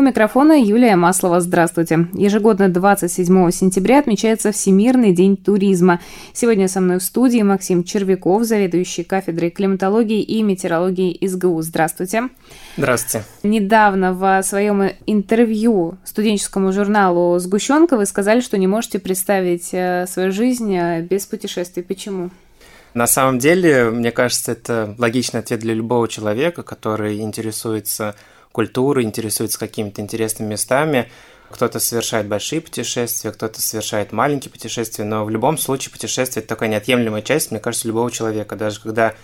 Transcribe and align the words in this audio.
У 0.00 0.02
микрофона 0.02 0.58
Юлия 0.58 0.96
Маслова. 0.96 1.42
Здравствуйте. 1.42 2.08
Ежегодно 2.14 2.70
27 2.70 3.50
сентября 3.50 3.98
отмечается 3.98 4.50
Всемирный 4.50 5.12
день 5.12 5.36
туризма. 5.36 6.00
Сегодня 6.32 6.68
со 6.68 6.80
мной 6.80 7.00
в 7.00 7.02
студии 7.02 7.42
Максим 7.42 7.84
Червяков, 7.84 8.44
заведующий 8.44 9.04
кафедрой 9.04 9.50
климатологии 9.50 10.22
и 10.22 10.42
метеорологии 10.42 11.14
ИСГУ. 11.20 11.60
Здравствуйте. 11.60 12.30
Здравствуйте. 12.78 13.26
Недавно 13.42 14.14
в 14.14 14.42
своем 14.42 14.90
интервью 15.04 15.98
студенческому 16.04 16.72
журналу 16.72 17.38
«Сгущенка» 17.38 17.98
вы 17.98 18.06
сказали, 18.06 18.40
что 18.40 18.56
не 18.56 18.66
можете 18.66 19.00
представить 19.00 19.68
э, 19.72 20.06
свою 20.08 20.32
жизнь 20.32 20.74
э, 20.74 21.02
без 21.02 21.26
путешествий. 21.26 21.82
Почему? 21.82 22.30
На 22.94 23.06
самом 23.06 23.38
деле, 23.38 23.90
мне 23.90 24.12
кажется, 24.12 24.52
это 24.52 24.94
логичный 24.96 25.40
ответ 25.40 25.60
для 25.60 25.74
любого 25.74 26.08
человека, 26.08 26.62
который 26.62 27.20
интересуется 27.20 28.16
культуры, 28.52 29.02
интересуется 29.02 29.58
какими-то 29.58 30.00
интересными 30.00 30.50
местами. 30.50 31.10
Кто-то 31.50 31.80
совершает 31.80 32.28
большие 32.28 32.60
путешествия, 32.60 33.32
кто-то 33.32 33.60
совершает 33.60 34.12
маленькие 34.12 34.52
путешествия, 34.52 35.04
но 35.04 35.24
в 35.24 35.30
любом 35.30 35.58
случае 35.58 35.92
путешествие– 35.92 36.42
это 36.44 36.48
такая 36.48 36.68
неотъемлемая 36.68 37.22
часть, 37.22 37.50
мне 37.50 37.58
кажется, 37.58 37.88
любого 37.88 38.10
человека. 38.10 38.54
Даже 38.54 38.80
когда 38.80 39.14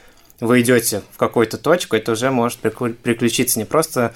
вы 0.40 0.60
идете 0.60 1.02
в 1.12 1.18
какую-то 1.18 1.56
точку, 1.56 1.96
это 1.96 2.12
уже 2.12 2.30
может 2.30 2.58
приключиться 2.58 3.58
не 3.60 3.64
просто 3.64 4.12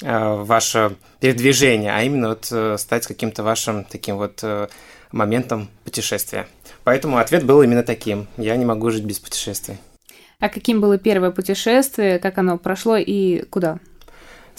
э, 0.00 0.34
ваше 0.42 0.96
передвижение, 1.20 1.92
а 1.94 2.02
именно 2.02 2.30
вот 2.30 2.48
э, 2.50 2.76
стать 2.78 3.06
каким-то 3.06 3.44
вашим 3.44 3.84
таким 3.84 4.16
вот 4.16 4.40
э, 4.42 4.66
моментом 5.12 5.68
путешествия. 5.84 6.48
Поэтому 6.82 7.18
ответ 7.18 7.44
был 7.44 7.62
именно 7.62 7.84
таким. 7.84 8.26
Я 8.36 8.56
не 8.56 8.64
могу 8.64 8.90
жить 8.90 9.04
без 9.04 9.20
путешествий. 9.20 9.78
А 10.40 10.48
каким 10.48 10.80
было 10.80 10.98
первое 10.98 11.30
путешествие, 11.30 12.18
как 12.18 12.38
оно 12.38 12.58
прошло 12.58 12.96
и 12.96 13.42
куда? 13.42 13.78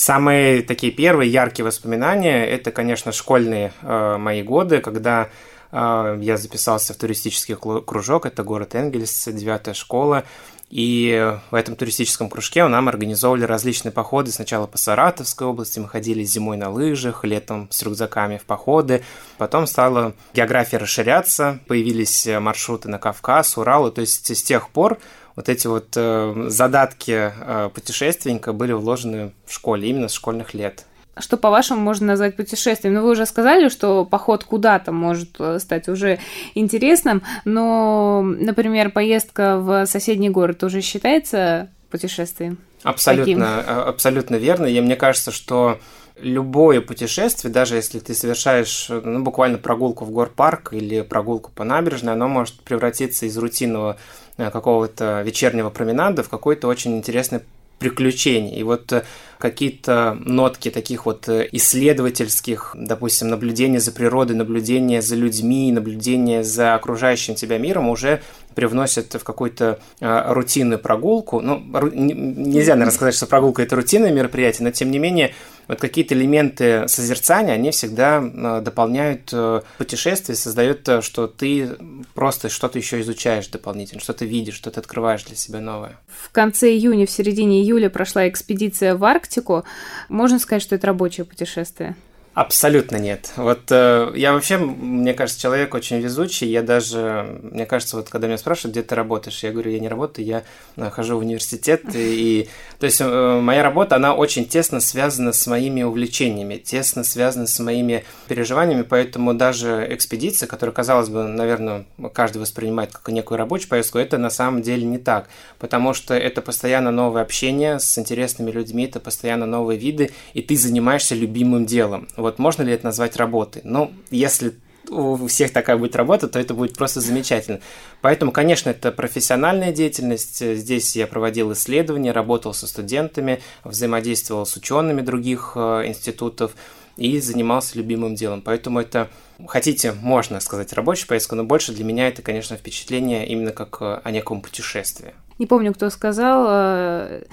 Самые 0.04 0.64
такие 0.64 0.92
первые 0.92 1.32
яркие 1.32 1.66
воспоминания– 1.66 2.46
это, 2.50 2.74
конечно, 2.74 3.14
школьные 3.14 3.72
э, 3.82 4.18
мои 4.18 4.44
годы, 4.44 4.82
когда 4.82 5.30
э, 5.72 6.20
я 6.20 6.36
записался 6.36 6.94
в 6.94 6.98
туристический 6.98 7.56
кружок, 7.56 8.26
это 8.26 8.44
город 8.44 8.76
Энгельс, 8.76 9.30
девятая 9.32 9.74
школа, 9.74 10.26
и 10.70 11.38
в 11.52 11.56
этом 11.56 11.78
туристическом 11.78 12.30
кружке 12.30 12.68
нам 12.68 12.90
организовывали 12.90 13.46
различные 13.46 13.94
походы. 13.94 14.32
Сначала 14.32 14.68
по 14.68 14.78
Саратовской 14.78 15.48
области 15.48 15.80
мы 15.80 15.88
ходили 15.88 16.24
зимой 16.24 16.58
на 16.58 16.70
лыжах, 16.70 17.24
летом 17.24 17.70
с 17.72 17.82
рюкзаками 17.82 18.38
в 18.38 18.44
походы. 18.44 19.04
Потом 19.38 19.68
стала 19.68 20.16
география 20.34 20.80
расширяться, 20.80 21.60
появились 21.68 22.28
маршруты 22.28 22.90
на 22.90 23.00
Кавказ, 23.00 23.58
Урал. 23.58 23.90
То 23.92 24.02
есть 24.02 24.36
с 24.36 24.44
тех 24.44 24.70
пор 24.70 24.98
вот 25.36 25.50
эти 25.50 25.68
вот 25.68 25.88
э, 25.96 26.46
задатки 26.50 27.32
э, 27.34 27.70
путешественника 27.74 28.54
были 28.54 28.74
вложены 28.74 29.34
в 29.46 29.54
школе, 29.54 29.90
именно 29.90 30.08
с 30.08 30.14
школьных 30.14 30.54
лет. 30.54 30.86
Что, 31.20 31.38
по-вашему, 31.38 31.80
можно 31.82 32.08
назвать 32.08 32.36
путешествием? 32.36 32.96
Ну, 32.96 33.04
вы 33.04 33.12
уже 33.12 33.28
сказали, 33.28 33.70
что 33.70 34.04
поход 34.04 34.44
куда-то 34.44 34.92
может 34.92 35.36
э, 35.40 35.60
стать 35.60 35.88
уже 35.88 36.20
интересным, 36.56 37.22
но, 37.46 38.22
например, 38.24 38.90
поездка 38.90 39.58
в 39.58 39.86
соседний 39.86 40.30
город 40.30 40.64
уже 40.64 40.82
считается 40.82 41.70
путешествием? 41.92 42.58
Абсолютно, 42.82 43.26
таким? 43.26 43.42
Э, 43.44 43.82
абсолютно 43.84 44.36
верно. 44.36 44.66
И 44.66 44.82
мне 44.82 44.96
кажется, 44.96 45.32
что 45.32 45.80
любое 46.20 46.82
путешествие, 46.82 47.52
даже 47.52 47.76
если 47.76 48.00
ты 48.00 48.14
совершаешь 48.14 48.88
ну, 48.90 49.24
буквально 49.24 49.58
прогулку 49.58 50.06
в 50.06 50.12
горпарк 50.12 50.74
или 50.74 51.02
прогулку 51.02 51.52
по 51.52 51.64
набережной, 51.64 52.14
оно 52.14 52.28
может 52.28 52.62
превратиться 52.62 53.26
из 53.26 53.38
рутинного 53.38 53.98
Э, 54.38 54.50
какого-то 54.50 55.22
вечернего 55.22 55.70
променада 55.70 56.24
в 56.24 56.30
какой-то 56.30 56.68
очень 56.68 56.98
интересный 56.98 57.42
приключений. 57.78 58.56
И 58.56 58.64
вот 58.64 58.92
э, 58.92 59.04
какие-то 59.38 60.18
нотки 60.20 60.70
таких 60.70 61.06
вот 61.06 61.28
э, 61.30 61.48
исследовательских, 61.52 62.76
допустим, 62.78 63.30
наблюдения 63.30 63.80
за 63.80 63.92
природой, 63.92 64.36
наблюдения 64.36 65.02
за 65.02 65.16
людьми, 65.16 65.72
наблюдения 65.72 66.44
за 66.44 66.76
окружающим 66.76 67.36
тебя 67.36 67.58
миром 67.58 67.90
уже 67.90 68.22
привносят 68.56 69.14
в 69.14 69.24
какую-то 69.24 69.80
э, 70.00 70.34
рутинную 70.34 70.80
прогулку. 70.80 71.42
Ну, 71.42 71.64
ру, 71.74 71.90
нельзя, 71.94 72.74
наверное, 72.74 72.94
сказать, 72.94 73.16
что 73.16 73.26
прогулка– 73.26 73.62
это 73.64 73.76
рутинное 73.76 74.12
мероприятие, 74.12 74.66
но, 74.66 74.72
тем 74.72 74.92
не 74.92 75.00
менее, 75.00 75.34
вот 75.68 75.80
какие-то 75.80 76.14
элементы 76.14 76.88
созерцания, 76.88 77.54
они 77.54 77.72
всегда 77.72 78.22
э, 78.22 78.62
дополняют 78.62 79.30
э, 79.32 79.62
путешествие, 79.78 80.36
создают, 80.36 80.88
э, 80.90 81.02
что 81.02 81.28
ты 81.28 81.70
просто 82.14 82.50
что-то 82.50 82.78
еще 82.78 83.00
изучаешь 83.02 83.48
дополнительно, 83.48 84.02
что-то 84.02 84.26
видишь, 84.26 84.56
что-то 84.56 84.82
открываешь 84.82 85.24
для 85.24 85.36
себя 85.36 85.62
новое. 85.62 85.98
В 86.08 86.32
конце 86.32 86.70
июня, 86.72 87.06
в 87.06 87.12
середине 87.12 87.62
июля 87.62 87.90
прошла 87.90 88.28
экспедиция 88.28 88.96
в 88.96 89.00
Арктику. 89.24 89.64
Можно 90.10 90.40
сказать, 90.40 90.62
что 90.62 90.76
это 90.76 90.88
рабочее 90.88 91.26
путешествие? 91.26 91.96
Абсолютно 92.34 92.98
нет. 92.98 93.32
Вот 93.36 93.62
э, 93.70 94.12
я 94.16 94.34
вообще, 94.34 94.58
мне 94.58 95.14
кажется, 95.14 95.40
человек 95.40 95.76
очень 95.76 96.00
везучий. 96.00 96.48
Я 96.48 96.64
даже, 96.64 97.40
мне 97.44 97.68
кажется, 97.68 97.96
вот 97.96 98.10
когда 98.10 98.26
меня 98.26 98.40
спрашивают, 98.40 98.74
где 98.74 98.82
ты 98.82 98.96
работаешь, 98.96 99.44
я 99.44 99.52
говорю, 99.52 99.70
я 99.70 99.80
не 99.80 99.88
работаю, 99.88 100.26
я 100.26 100.44
э, 100.76 100.90
хожу 100.90 101.18
в 101.18 101.20
университет. 101.20 101.84
И, 101.94 102.00
и 102.00 102.50
то 102.84 102.88
есть 102.88 103.00
э, 103.00 103.40
моя 103.40 103.64
работа, 103.64 103.96
она 103.96 104.14
очень 104.14 104.44
тесно 104.44 104.82
связана 104.82 105.32
с 105.32 105.48
моими 105.48 105.84
увлечениями, 105.84 106.58
тесно 106.58 107.06
связана 107.06 107.48
с 107.48 107.58
моими 107.62 108.04
переживаниями, 108.28 108.82
поэтому 108.82 109.34
даже 109.34 109.88
экспедиция, 109.90 110.48
которая, 110.48 110.76
казалось 110.76 111.08
бы, 111.08 111.24
наверное, 111.24 111.86
каждый 112.14 112.40
воспринимает 112.40 112.92
как 112.92 113.08
некую 113.08 113.38
рабочую 113.38 113.70
поездку, 113.70 114.00
это 114.00 114.18
на 114.18 114.30
самом 114.30 114.64
деле 114.64 114.84
не 114.84 114.98
так, 114.98 115.30
потому 115.60 115.94
что 115.94 116.14
это 116.14 116.42
постоянно 116.42 116.92
новое 116.92 117.22
общение 117.22 117.80
с 117.80 117.98
интересными 117.98 118.52
людьми, 118.52 118.84
это 118.84 119.00
постоянно 119.00 119.46
новые 119.46 119.80
виды, 119.80 120.12
и 120.34 120.42
ты 120.42 120.58
занимаешься 120.58 121.16
любимым 121.16 121.66
делом 121.66 122.10
вот 122.18 122.38
можно 122.38 122.64
ли 122.64 122.74
это 122.74 122.84
назвать 122.84 123.16
работой? 123.16 123.62
Ну, 123.64 123.94
если 124.12 124.56
у 124.90 125.28
всех 125.28 125.52
такая 125.52 125.78
будет 125.78 125.96
работа, 125.96 126.28
то 126.28 126.40
это 126.40 126.54
будет 126.54 126.76
просто 126.76 127.02
замечательно. 127.02 127.60
Поэтому, 128.02 128.32
конечно, 128.32 128.70
это 128.70 128.92
профессиональная 128.92 129.72
деятельность. 129.72 130.40
Здесь 130.40 130.96
я 130.96 131.08
проводил 131.08 131.54
исследования, 131.54 132.12
работал 132.12 132.54
со 132.54 132.68
студентами, 132.68 133.42
взаимодействовал 133.64 134.46
с 134.46 134.56
учеными 134.56 135.02
других 135.02 135.54
э, 135.56 135.88
институтов 135.88 136.56
и 136.98 137.20
занимался 137.20 137.78
любимым 137.78 138.16
делом. 138.16 138.42
Поэтому 138.42 138.80
это, 138.80 139.10
хотите, 139.48 139.94
можно 139.94 140.40
сказать 140.40 140.74
рабочая 140.74 141.08
поездка, 141.08 141.36
но 141.36 141.44
больше 141.44 141.74
для 141.74 141.84
меня 141.84 142.08
это, 142.08 142.22
конечно, 142.22 142.56
впечатление 142.58 143.28
именно 143.28 143.52
как 143.52 143.78
э, 143.82 144.02
о 144.04 144.12
неком 144.12 144.42
путешествии. 144.42 145.14
Не 145.40 145.48
помню, 145.48 145.74
кто 145.74 145.90
сказал, 145.90 146.46
э, 146.50 147.24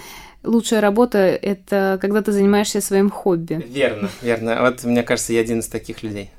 лучшая 0.43 0.81
работа– 0.81 1.19
это 1.43 1.99
когда 2.01 2.23
ты 2.23 2.33
занимаешься 2.33 2.81
своим 2.81 3.11
хобби. 3.11 3.63
Верно, 3.69 4.09
верно. 4.23 4.63
Вот, 4.63 4.85
мне 4.85 5.03
кажется, 5.03 5.33
я 5.33 5.41
один 5.41 5.61
из 5.61 5.69
таких 5.69 6.03
людей. 6.03 6.31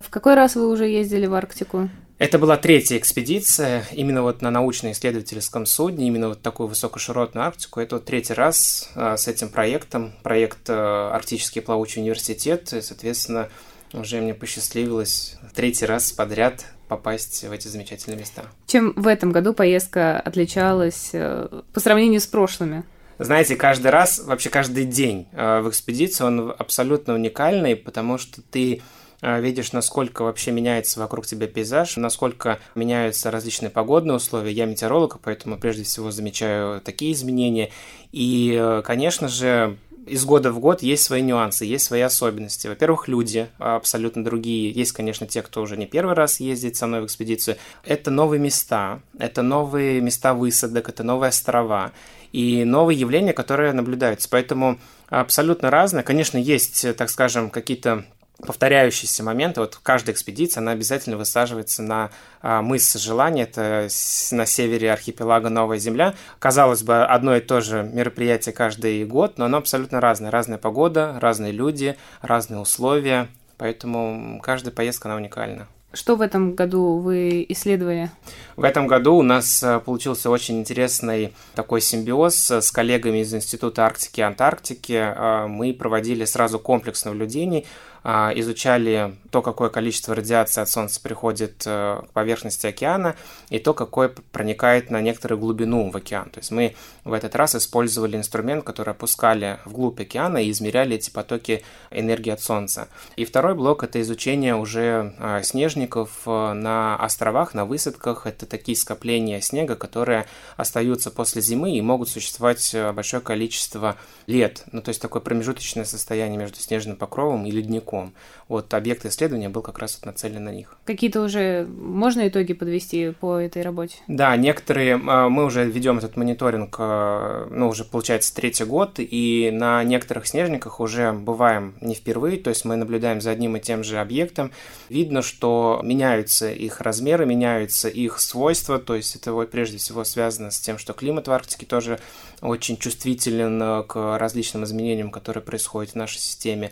В 0.00 0.10
какой 0.10 0.34
раз 0.34 0.56
вы 0.56 0.68
уже 0.68 0.86
ездили 0.86 1.26
в 1.26 1.34
Арктику? 1.34 1.88
Это 2.18 2.38
была 2.38 2.56
третья 2.56 2.96
экспедиция, 2.96 3.84
именно 3.92 4.22
вот 4.22 4.40
на 4.40 4.50
научно-исследовательском 4.50 5.66
судне, 5.66 6.06
именно 6.06 6.28
вот 6.28 6.40
такую 6.40 6.66
высокоширотную 6.68 7.46
Арктику. 7.46 7.78
Это 7.78 7.96
вот 7.96 8.06
третий 8.06 8.32
раз 8.32 8.90
а, 8.94 9.18
с 9.18 9.28
этим 9.28 9.50
проектом, 9.50 10.14
проект 10.22 10.70
а, 10.70 11.14
Арктический 11.14 11.60
плавучий 11.60 12.00
университет. 12.00 12.72
И, 12.72 12.80
соответственно, 12.80 13.50
уже 13.92 14.20
мне 14.22 14.32
посчастливилось 14.32 15.36
третий 15.54 15.84
раз 15.84 16.10
подряд 16.10 16.64
попасть 16.88 17.44
в 17.44 17.52
эти 17.52 17.68
замечательные 17.68 18.18
места. 18.18 18.44
Чем 18.66 18.94
в 18.94 19.06
этом 19.08 19.32
году 19.32 19.52
поездка 19.52 20.18
отличалась 20.18 21.10
э, 21.12 21.48
по 21.72 21.80
сравнению 21.80 22.20
с 22.20 22.26
прошлыми? 22.26 22.84
Знаете, 23.18 23.56
каждый 23.56 23.90
раз, 23.90 24.20
вообще 24.20 24.50
каждый 24.50 24.84
день 24.84 25.26
э, 25.32 25.60
в 25.60 25.68
экспедиции 25.68 26.22
он 26.22 26.54
абсолютно 26.56 27.14
уникальный, 27.14 27.74
потому 27.74 28.18
что 28.18 28.40
ты 28.42 28.82
видишь, 29.22 29.72
насколько 29.72 30.22
вообще 30.22 30.50
меняется 30.50 31.00
вокруг 31.00 31.26
тебя 31.26 31.46
пейзаж, 31.46 31.96
насколько 31.96 32.58
меняются 32.74 33.30
различные 33.30 33.70
погодные 33.70 34.16
условия. 34.16 34.52
Я 34.52 34.66
метеоролог, 34.66 35.18
поэтому 35.22 35.58
прежде 35.58 35.84
всего 35.84 36.10
замечаю 36.10 36.80
такие 36.80 37.12
изменения. 37.12 37.70
И, 38.12 38.56
э, 38.58 38.82
конечно 38.84 39.28
же, 39.28 39.76
из 40.06 40.24
года 40.24 40.52
в 40.52 40.60
год 40.60 40.82
есть 40.82 41.02
свои 41.02 41.20
нюансы, 41.20 41.64
есть 41.64 41.84
свои 41.84 42.00
особенности. 42.00 42.68
Во-первых, 42.68 43.08
люди 43.08 43.48
абсолютно 43.58 44.24
другие. 44.24 44.70
Есть, 44.70 44.92
конечно, 44.92 45.26
те, 45.26 45.42
кто 45.42 45.60
уже 45.62 45.76
не 45.76 45.86
первый 45.86 46.14
раз 46.14 46.38
ездит 46.38 46.76
со 46.76 46.86
мной 46.86 47.00
в 47.02 47.06
экспедицию. 47.06 47.56
Это 47.84 48.10
новые 48.10 48.40
места, 48.40 49.00
это 49.18 49.42
новые 49.42 50.00
места 50.00 50.32
высадок, 50.32 50.88
это 50.88 51.02
новые 51.02 51.30
острова 51.30 51.92
и 52.32 52.64
новые 52.64 52.98
явления, 52.98 53.32
которые 53.32 53.72
наблюдаются. 53.72 54.28
Поэтому 54.30 54.78
абсолютно 55.08 55.70
разное. 55.70 56.04
Конечно, 56.04 56.38
есть, 56.38 56.86
так 56.96 57.10
скажем, 57.10 57.50
какие-то 57.50 58.04
повторяющиеся 58.38 59.22
моменты. 59.22 59.60
Вот 59.60 59.78
каждая 59.82 60.14
экспедиция, 60.14 60.60
она 60.60 60.72
обязательно 60.72 61.16
высаживается 61.16 61.82
на 61.82 62.10
а, 62.42 62.62
мыс 62.62 62.94
Желания, 62.94 63.44
это 63.44 63.88
на 64.30 64.46
севере 64.46 64.92
архипелага 64.92 65.48
Новая 65.48 65.78
Земля. 65.78 66.14
Казалось 66.38 66.82
бы, 66.82 67.04
одно 67.04 67.36
и 67.36 67.40
то 67.40 67.60
же 67.60 67.82
мероприятие 67.82 68.52
каждый 68.52 69.04
год, 69.04 69.38
но 69.38 69.46
оно 69.46 69.58
абсолютно 69.58 70.00
разное. 70.00 70.30
Разная 70.30 70.58
погода, 70.58 71.18
разные 71.20 71.52
люди, 71.52 71.96
разные 72.20 72.60
условия, 72.60 73.28
поэтому 73.56 74.40
каждая 74.42 74.74
поездка, 74.74 75.08
она 75.08 75.16
уникальна. 75.16 75.66
Что 75.92 76.16
в 76.16 76.20
этом 76.20 76.54
году 76.54 76.98
вы 76.98 77.46
исследовали? 77.48 78.10
В 78.56 78.64
этом 78.64 78.86
году 78.86 79.14
у 79.14 79.22
нас 79.22 79.62
э, 79.62 79.80
получился 79.80 80.28
очень 80.28 80.58
интересный 80.58 81.32
такой 81.54 81.80
симбиоз 81.80 82.50
с 82.50 82.70
коллегами 82.70 83.18
из 83.18 83.32
Института 83.32 83.86
Арктики 83.86 84.20
и 84.20 84.22
Антарктики. 84.22 84.92
Э, 84.92 85.46
мы 85.46 85.72
проводили 85.72 86.26
сразу 86.26 86.58
комплекс 86.58 87.06
наблюдений 87.06 87.64
изучали 88.06 89.16
то, 89.30 89.42
какое 89.42 89.68
количество 89.68 90.14
радиации 90.14 90.60
от 90.60 90.68
Солнца 90.68 91.00
приходит 91.00 91.64
э, 91.66 92.00
к 92.08 92.12
поверхности 92.12 92.66
океана, 92.68 93.16
и 93.50 93.58
то, 93.58 93.74
какое 93.74 94.08
проникает 94.08 94.90
на 94.90 95.00
некоторую 95.00 95.40
глубину 95.40 95.90
в 95.90 95.96
океан. 95.96 96.30
То 96.30 96.38
есть 96.38 96.52
мы 96.52 96.76
в 97.04 97.12
этот 97.12 97.34
раз 97.34 97.56
использовали 97.56 98.16
инструмент, 98.16 98.64
который 98.64 98.90
опускали 98.90 99.58
вглубь 99.64 100.00
океана 100.00 100.38
и 100.38 100.52
измеряли 100.52 100.94
эти 100.94 101.10
потоки 101.10 101.64
энергии 101.90 102.30
от 102.30 102.40
Солнца. 102.40 102.88
И 103.16 103.24
второй 103.24 103.56
блок– 103.56 103.82
это 103.84 104.00
изучение 104.00 104.54
уже 104.54 105.14
а, 105.18 105.42
снежников 105.42 106.22
э, 106.26 106.52
на 106.52 106.94
островах, 106.96 107.54
на 107.54 107.64
высадках. 107.64 108.26
Это 108.26 108.46
такие 108.46 108.76
скопления 108.76 109.40
снега, 109.40 109.74
которые 109.74 110.26
остаются 110.56 111.10
после 111.10 111.42
зимы 111.42 111.76
и 111.76 111.80
могут 111.80 112.08
существовать 112.08 112.72
э, 112.72 112.92
большое 112.92 113.20
количество 113.20 113.96
лет. 114.28 114.64
Ну, 114.70 114.80
то 114.80 114.90
есть 114.90 115.02
такое 115.02 115.20
промежуточное 115.20 115.84
состояние 115.84 116.38
между 116.38 116.60
снежным 116.60 116.96
покровом 116.96 117.46
и 117.46 117.50
ледником 117.50 117.95
языком. 117.96 118.14
Вот 118.48 118.72
объект 118.74 119.04
исследования 119.04 119.48
был 119.48 119.62
как 119.62 119.78
раз 119.80 120.00
нацелен 120.04 120.44
на 120.44 120.50
них. 120.50 120.76
Какие-то 120.84 121.20
уже 121.20 121.66
можно 121.66 122.28
итоги 122.28 122.52
подвести 122.52 123.10
по 123.10 123.38
этой 123.38 123.62
работе? 123.62 123.96
Да, 124.06 124.36
некоторые, 124.36 125.00
а, 125.04 125.28
мы 125.28 125.44
уже 125.44 125.64
ведем 125.64 125.98
этот 125.98 126.16
мониторинг, 126.16 126.76
а, 126.78 127.48
ну, 127.50 127.68
уже 127.68 127.84
получается 127.84 128.32
третий 128.34 128.64
год, 128.64 128.94
и 128.98 129.50
на 129.52 129.82
некоторых 129.82 130.28
снежниках 130.28 130.78
уже 130.78 131.12
бываем 131.12 131.74
не 131.80 131.94
впервые, 131.94 132.38
то 132.38 132.50
есть 132.50 132.64
мы 132.64 132.76
наблюдаем 132.76 133.20
за 133.20 133.32
одним 133.32 133.56
и 133.56 133.60
тем 133.60 133.82
же 133.82 133.98
объектом. 133.98 134.52
Видно, 134.88 135.22
что 135.22 135.80
меняются 135.82 136.52
их 136.52 136.80
размеры, 136.80 137.26
меняются 137.26 137.88
их 137.88 138.20
свойства, 138.20 138.78
то 138.78 138.94
есть 138.94 139.16
это 139.16 139.32
вот 139.32 139.50
прежде 139.50 139.78
всего 139.78 140.04
связано 140.04 140.52
с 140.52 140.60
тем, 140.60 140.78
что 140.78 140.92
климат 140.92 141.26
в 141.26 141.32
Арктике 141.32 141.66
тоже 141.66 141.98
очень 142.42 142.76
чувствителен 142.76 143.82
к 143.84 144.18
различным 144.18 144.62
изменениям, 144.62 145.10
которые 145.10 145.42
происходят 145.42 145.92
в 145.92 145.96
нашей 145.96 146.18
системе 146.18 146.70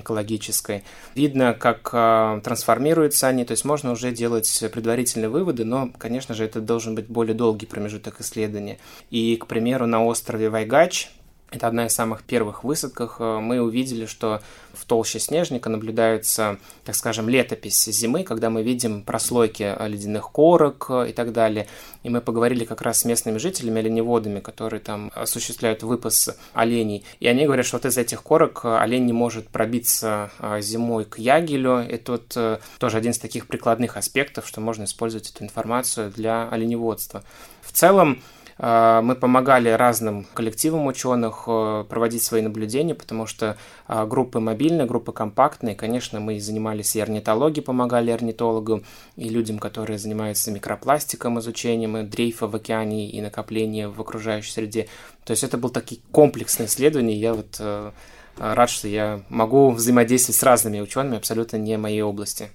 экологической. 0.00 0.84
Видно, 1.14 1.54
как 1.54 1.90
э, 1.92 2.40
трансформируются 2.42 3.28
они, 3.28 3.44
то 3.44 3.52
есть 3.52 3.64
можно 3.64 3.92
уже 3.92 4.12
делать 4.12 4.64
предварительные 4.72 5.28
выводы, 5.28 5.64
но, 5.64 5.90
конечно 5.98 6.34
же, 6.34 6.44
это 6.44 6.60
должен 6.60 6.94
быть 6.94 7.06
более 7.06 7.34
долгий 7.34 7.66
промежуток 7.66 8.20
исследования. 8.20 8.78
И, 9.10 9.36
к 9.36 9.46
примеру, 9.46 9.86
на 9.86 10.04
острове 10.04 10.50
Вайгач 10.50 11.10
это 11.54 11.68
одна 11.68 11.86
из 11.86 11.94
самых 11.94 12.24
первых 12.24 12.64
высадках. 12.64 13.16
Э, 13.20 13.38
мы 13.40 13.60
увидели, 13.60 14.06
что 14.06 14.42
в 14.72 14.84
толще 14.86 15.20
снежника 15.20 15.70
наблюдается, 15.70 16.58
так 16.84 16.96
скажем, 16.96 17.28
летопись 17.28 17.84
зимы, 17.84 18.24
когда 18.24 18.50
мы 18.50 18.62
видим 18.62 19.02
прослойки 19.02 19.62
э, 19.62 19.88
ледяных 19.88 20.32
корок 20.32 20.86
э, 20.88 21.10
и 21.10 21.12
так 21.12 21.32
далее. 21.32 21.68
И 22.02 22.10
мы 22.10 22.20
поговорили 22.20 22.64
как 22.64 22.82
раз 22.82 23.00
с 23.00 23.04
местными 23.04 23.38
жителями, 23.38 23.78
оленеводами, 23.78 24.40
которые 24.40 24.80
там 24.80 25.12
осуществляют 25.14 25.82
выпас 25.82 26.36
оленей. 26.54 27.04
И 27.20 27.28
они 27.28 27.46
говорят, 27.46 27.66
что 27.66 27.76
вот 27.76 27.86
из 27.86 27.96
этих 27.96 28.22
корок 28.22 28.64
олень 28.64 29.06
не 29.06 29.12
может 29.12 29.48
пробиться 29.48 30.30
зимой 30.60 31.04
к 31.04 31.18
ягелю. 31.18 31.76
Это 31.76 32.12
вот 32.12 32.60
тоже 32.78 32.96
один 32.96 33.12
из 33.12 33.18
таких 33.18 33.46
прикладных 33.46 33.96
аспектов, 33.96 34.46
что 34.46 34.60
можно 34.60 34.84
использовать 34.84 35.30
эту 35.30 35.44
информацию 35.44 36.10
для 36.10 36.48
оленеводства. 36.50 37.22
В 37.62 37.72
целом, 37.72 38.22
мы 38.56 39.16
помогали 39.16 39.68
разным 39.68 40.26
коллективам 40.32 40.86
ученых 40.86 41.44
э, 41.48 41.84
проводить 41.88 42.22
свои 42.22 42.40
наблюдения, 42.40 42.94
потому 42.94 43.26
что 43.26 43.56
а, 43.86 44.06
группы 44.06 44.38
мобильные, 44.38 44.86
группы 44.86 45.12
компактные. 45.12 45.74
Конечно, 45.74 46.20
мы 46.20 46.38
занимались 46.38 46.94
и 46.94 47.00
орнитологией, 47.00 47.64
помогали 47.64 48.10
орнитологам, 48.12 48.84
и 49.16 49.28
людям, 49.28 49.58
которые 49.58 49.98
занимаются 49.98 50.52
микропластиком, 50.52 51.40
изучением 51.40 52.08
дрейфа 52.08 52.46
в 52.46 52.54
океане 52.54 53.10
и 53.10 53.20
накопления 53.20 53.88
в 53.88 54.00
окружающей 54.00 54.52
среде. 54.52 54.88
То 55.24 55.32
есть 55.32 55.42
это 55.42 55.58
был 55.58 55.70
такие 55.70 56.00
комплексные 56.12 56.66
исследования. 56.66 57.16
Я 57.16 57.34
вот 57.34 57.56
э, 57.58 57.90
рад, 58.38 58.70
что 58.70 58.86
я 58.86 59.22
могу 59.28 59.70
взаимодействовать 59.70 60.38
с 60.38 60.42
разными 60.42 60.80
учеными, 60.80 61.16
абсолютно 61.16 61.56
не 61.56 61.76
моей 61.76 62.02
области. 62.02 62.50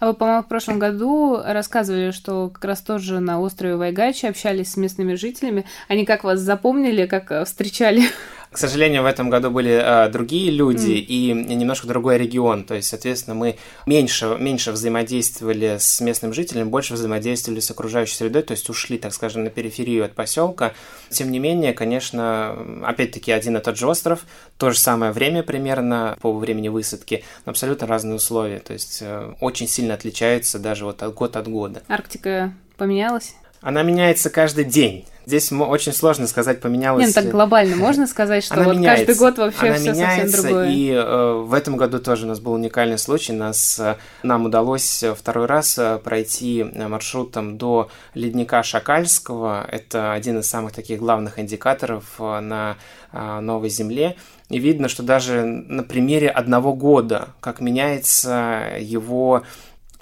А 0.00 0.08
вы, 0.08 0.14
по-моему, 0.14 0.42
в 0.42 0.46
прошлом 0.46 0.78
году 0.78 1.40
рассказывали, 1.44 2.10
что 2.10 2.48
как 2.48 2.64
раз 2.64 2.80
тоже 2.80 3.20
на 3.20 3.40
острове 3.40 3.76
Вайгачи 3.76 4.26
общались 4.26 4.72
с 4.72 4.76
местными 4.76 5.14
жителями. 5.14 5.64
Они 5.88 6.04
как 6.04 6.24
вас 6.24 6.40
запомнили, 6.40 7.06
как 7.06 7.30
э, 7.30 7.44
встречали? 7.44 8.02
К 8.50 8.58
сожалению, 8.58 9.02
в 9.02 9.06
этом 9.06 9.28
году 9.28 9.50
были 9.50 9.72
э, 9.72 10.08
другие 10.08 10.50
люди 10.50 10.92
mm. 10.92 11.00
и 11.00 11.32
немножко 11.54 11.86
другой 11.86 12.16
регион. 12.18 12.64
То 12.64 12.74
есть, 12.74 12.88
соответственно, 12.88 13.34
мы 13.34 13.56
меньше, 13.86 14.36
меньше 14.38 14.72
взаимодействовали 14.72 15.76
с 15.78 16.00
местным 16.00 16.32
жителем, 16.32 16.70
больше 16.70 16.94
взаимодействовали 16.94 17.60
с 17.60 17.70
окружающей 17.70 18.14
средой, 18.14 18.42
то 18.42 18.52
есть 18.52 18.68
ушли, 18.70 18.98
так 18.98 19.12
скажем, 19.12 19.44
на 19.44 19.50
периферию 19.50 20.04
от 20.04 20.14
поселка. 20.14 20.72
Тем 21.10 21.30
не 21.30 21.38
менее, 21.38 21.72
конечно, 21.72 22.56
опять-таки 22.84 23.32
один 23.32 23.56
и 23.56 23.60
тот 23.60 23.76
же 23.76 23.86
остров, 23.86 24.24
то 24.58 24.70
же 24.70 24.78
самое 24.78 25.12
время 25.12 25.42
примерно 25.42 26.16
по 26.20 26.32
времени 26.32 26.68
высадки, 26.68 27.24
но 27.44 27.50
абсолютно 27.50 27.86
разные 27.86 28.14
условия. 28.14 28.60
То 28.60 28.72
есть, 28.72 28.98
э, 29.02 29.34
очень 29.40 29.68
сильно 29.68 29.94
отличается 29.94 30.58
даже 30.58 30.84
вот 30.84 31.02
от 31.02 31.14
год 31.14 31.36
от 31.36 31.48
года. 31.48 31.82
Арктика 31.88 32.54
поменялась? 32.76 33.34
Она 33.60 33.82
меняется 33.82 34.30
каждый 34.30 34.64
день. 34.64 35.04
Здесь 35.26 35.50
очень 35.50 35.92
сложно 35.92 36.28
сказать, 36.28 36.60
поменялось. 36.60 37.04
Нет, 37.04 37.16
ну 37.16 37.22
так 37.22 37.30
глобально 37.32 37.74
можно 37.74 38.06
сказать, 38.06 38.44
что 38.44 38.54
она 38.54 38.64
вот 38.64 38.76
меняется. 38.76 39.06
каждый 39.06 39.18
год 39.18 39.38
вообще 39.38 39.66
она 39.66 39.76
все 39.76 39.92
меняется, 39.92 40.30
совсем 40.30 40.42
другое. 40.42 40.70
И 40.70 40.90
э, 40.92 41.32
в 41.44 41.52
этом 41.52 41.76
году 41.76 41.98
тоже 41.98 42.26
у 42.26 42.28
нас 42.28 42.38
был 42.38 42.52
уникальный 42.52 42.96
случай. 42.96 43.32
Нас, 43.32 43.80
э, 43.80 43.96
нам 44.22 44.44
удалось 44.44 45.02
второй 45.16 45.46
раз 45.46 45.76
э, 45.78 45.98
пройти 45.98 46.62
маршрутом 46.62 47.58
до 47.58 47.90
ледника 48.14 48.62
Шакальского. 48.62 49.66
Это 49.68 50.12
один 50.12 50.38
из 50.38 50.46
самых 50.46 50.72
таких 50.72 51.00
главных 51.00 51.40
индикаторов 51.40 52.04
э, 52.20 52.38
на 52.38 52.76
э, 53.12 53.40
Новой 53.40 53.68
Земле. 53.68 54.16
И 54.48 54.60
видно, 54.60 54.88
что 54.88 55.02
даже 55.02 55.44
на 55.44 55.82
примере 55.82 56.28
одного 56.28 56.72
года, 56.72 57.30
как 57.40 57.60
меняется 57.60 58.76
его 58.78 59.42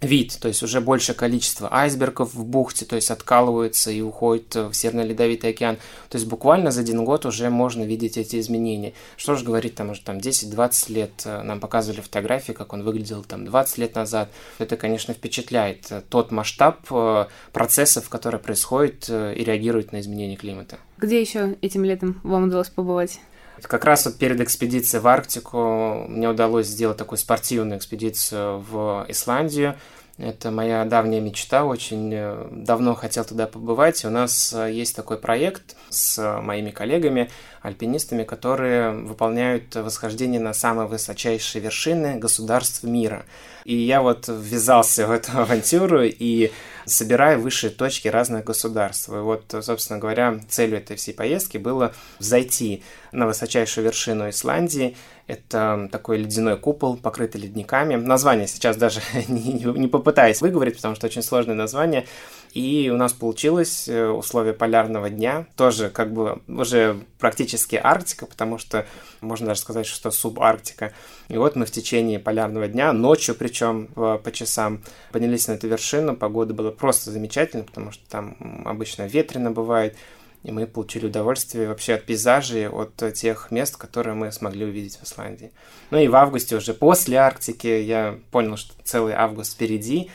вид, 0.05 0.39
то 0.41 0.49
есть 0.49 0.63
уже 0.63 0.81
большее 0.81 1.17
количество 1.17 1.73
айсбергов 1.73 2.35
в 2.35 2.45
бухте, 2.45 2.85
то 2.85 2.97
есть 2.97 3.11
откалываются 3.11 3.91
и 3.91 4.01
уходят 4.01 4.55
в 4.55 4.73
Северный 4.73 5.07
Ледовитый 5.07 5.51
океан. 5.51 5.77
То 6.09 6.17
есть 6.17 6.29
буквально 6.29 6.71
за 6.71 6.83
один 6.83 7.05
год 7.05 7.27
уже 7.27 7.51
можно 7.51 7.83
видеть 7.83 8.17
эти 8.17 8.39
изменения. 8.39 8.93
Что 9.17 9.35
же 9.35 9.45
говорить, 9.45 9.75
там 9.75 9.91
уже 9.91 10.03
там 10.03 10.19
10-20 10.19 10.93
лет 10.93 11.23
э, 11.25 11.43
нам 11.43 11.61
показывали 11.61 12.01
фотографии, 12.01 12.53
как 12.53 12.73
он 12.73 12.83
выглядел 12.83 13.25
там 13.25 13.45
20 13.45 13.79
лет 13.79 13.95
назад. 13.95 14.31
Это, 14.59 14.77
конечно, 14.77 15.15
впечатляет 15.15 15.91
э, 15.91 16.03
тот 16.09 16.31
масштаб 16.31 16.81
э, 16.91 17.27
процессов, 17.53 18.09
которые 18.09 18.41
происходят 18.41 19.09
и 19.09 19.45
реагируют 19.45 19.93
на 19.93 20.01
изменения 20.01 20.37
климата. 20.37 20.79
Где 20.99 21.21
еще 21.21 21.57
этим 21.63 21.85
летом 21.85 22.21
вам 22.23 22.45
удалось 22.45 22.69
побывать? 22.69 23.21
Как 23.63 23.85
раз 23.85 24.05
вот 24.07 24.19
перед 24.19 24.41
экспедицией 24.41 25.01
в 25.01 25.07
Арктику 25.07 26.07
мне 26.09 26.29
удалось 26.29 26.67
сделать 26.67 26.97
такую 26.97 27.19
спортивную 27.19 27.79
экспедицию 27.79 28.59
в 28.59 29.07
Исландию. 29.09 29.77
Это 30.17 30.53
моя 30.53 30.85
давняя 30.85 31.21
мечта, 31.21 31.65
очень 31.65 32.11
э, 32.15 32.47
давно 32.53 32.95
хотел 32.95 33.25
туда 33.25 33.49
побывать. 33.49 34.05
У 34.05 34.11
нас 34.11 34.53
э, 34.53 34.71
есть 34.71 34.95
такой 34.95 35.19
проект 35.19 35.75
с 35.91 36.41
моими 36.41 36.71
коллегами, 36.71 37.31
альпинистами, 37.63 38.23
которые 38.23 38.93
выполняют 38.93 39.75
восхождение 39.75 40.41
на 40.41 40.53
самые 40.53 40.87
высочайшие 40.87 41.61
вершины 41.63 42.17
государств 42.17 42.85
мира. 42.85 43.25
И 43.65 43.75
я 43.75 44.03
вот 44.03 44.29
ввязался 44.29 45.09
в 45.09 45.11
эту 45.11 45.33
авантюру 45.41 46.05
и 46.05 46.53
собираю 46.87 47.41
высшие 47.41 47.71
точки 47.71 48.07
разных 48.07 48.45
государств. 48.45 49.09
И 49.09 49.13
вот, 49.13 49.53
собственно 49.63 49.99
говоря, 49.99 50.39
целью 50.49 50.79
этой 50.79 50.97
всей 50.97 51.15
поездки 51.15 51.59
было 51.59 51.93
зайти 52.21 52.85
на 53.11 53.27
высочайшую 53.27 53.85
вершину 53.85 54.29
Исландии. 54.29 54.97
Это 55.27 55.89
такой 55.91 56.19
ледяной 56.19 56.59
купол, 56.59 56.99
покрытый 56.99 57.41
ледниками. 57.41 57.95
Название 57.95 58.47
сейчас 58.47 58.77
даже 58.77 59.01
не, 59.29 59.89
попытаюсь 59.89 60.43
выговорить, 60.43 60.77
потому 60.77 60.95
что 60.95 61.07
очень 61.07 61.23
сложное 61.23 61.55
название. 61.55 62.07
И 62.53 62.91
у 62.93 62.97
нас 62.97 63.13
получилось 63.13 63.89
э, 63.89 64.07
условия 64.07 64.53
полярного 64.53 65.11
дня, 65.11 65.47
тоже 65.57 65.89
как 65.89 66.13
бы 66.13 66.41
уже 66.47 67.01
практически 67.19 67.81
Арктика, 67.83 68.27
потому 68.27 68.59
что 68.59 68.87
можно 69.23 69.49
даже 69.49 69.61
сказать, 69.61 69.87
что 69.87 70.11
субарктика. 70.11 70.93
И 71.29 71.37
вот 71.37 71.57
мы 71.57 71.65
в 71.65 71.71
течение 71.71 72.21
полярного 72.21 72.69
дня, 72.69 72.93
ночью 72.93 73.35
причем 73.35 73.89
по 73.95 74.31
часам, 74.31 74.85
поднялись 75.11 75.49
на 75.49 75.53
эту 75.53 75.67
вершину, 75.67 76.15
погода 76.15 76.55
была 76.55 76.71
просто 76.71 77.11
замечательная, 77.11 77.65
потому 77.65 77.91
что 77.91 78.09
там 78.09 78.63
обычно 78.67 79.07
ветрено 79.07 79.51
бывает, 79.51 79.97
и 80.45 80.53
мы 80.53 80.67
получили 80.67 81.07
удовольствие 81.07 81.69
вообще 81.69 81.95
от 81.95 82.05
пейзажей, 82.05 82.69
от 82.69 83.03
тех 83.15 83.51
мест, 83.51 83.77
которые 83.77 84.15
мы 84.15 84.31
смогли 84.31 84.67
увидеть 84.67 84.97
в 84.97 85.05
Исландии. 85.05 85.51
Ну 85.91 85.99
и 85.99 86.07
в 86.07 86.15
августе, 86.15 86.55
уже 86.57 86.75
после 86.75 87.17
Арктики, 87.17 87.67
я 87.67 88.19
понял, 88.31 88.57
что 88.57 88.75
целый 88.85 89.15
август 89.15 89.55
впереди, 89.55 90.11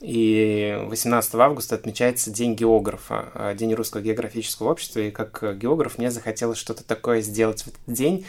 и 0.00 0.76
18 0.86 1.34
августа 1.36 1.76
отмечается 1.76 2.30
День 2.30 2.54
географа, 2.54 3.30
э, 3.34 3.54
День 3.56 3.74
Русского 3.74 4.00
географического 4.00 4.72
общества. 4.72 5.00
И 5.00 5.10
как 5.10 5.58
географ 5.58 5.98
мне 5.98 6.10
захотелось 6.10 6.58
что-то 6.58 6.84
такое 6.84 7.20
сделать 7.20 7.62
в 7.62 7.68
этот 7.68 7.80
день. 7.86 8.26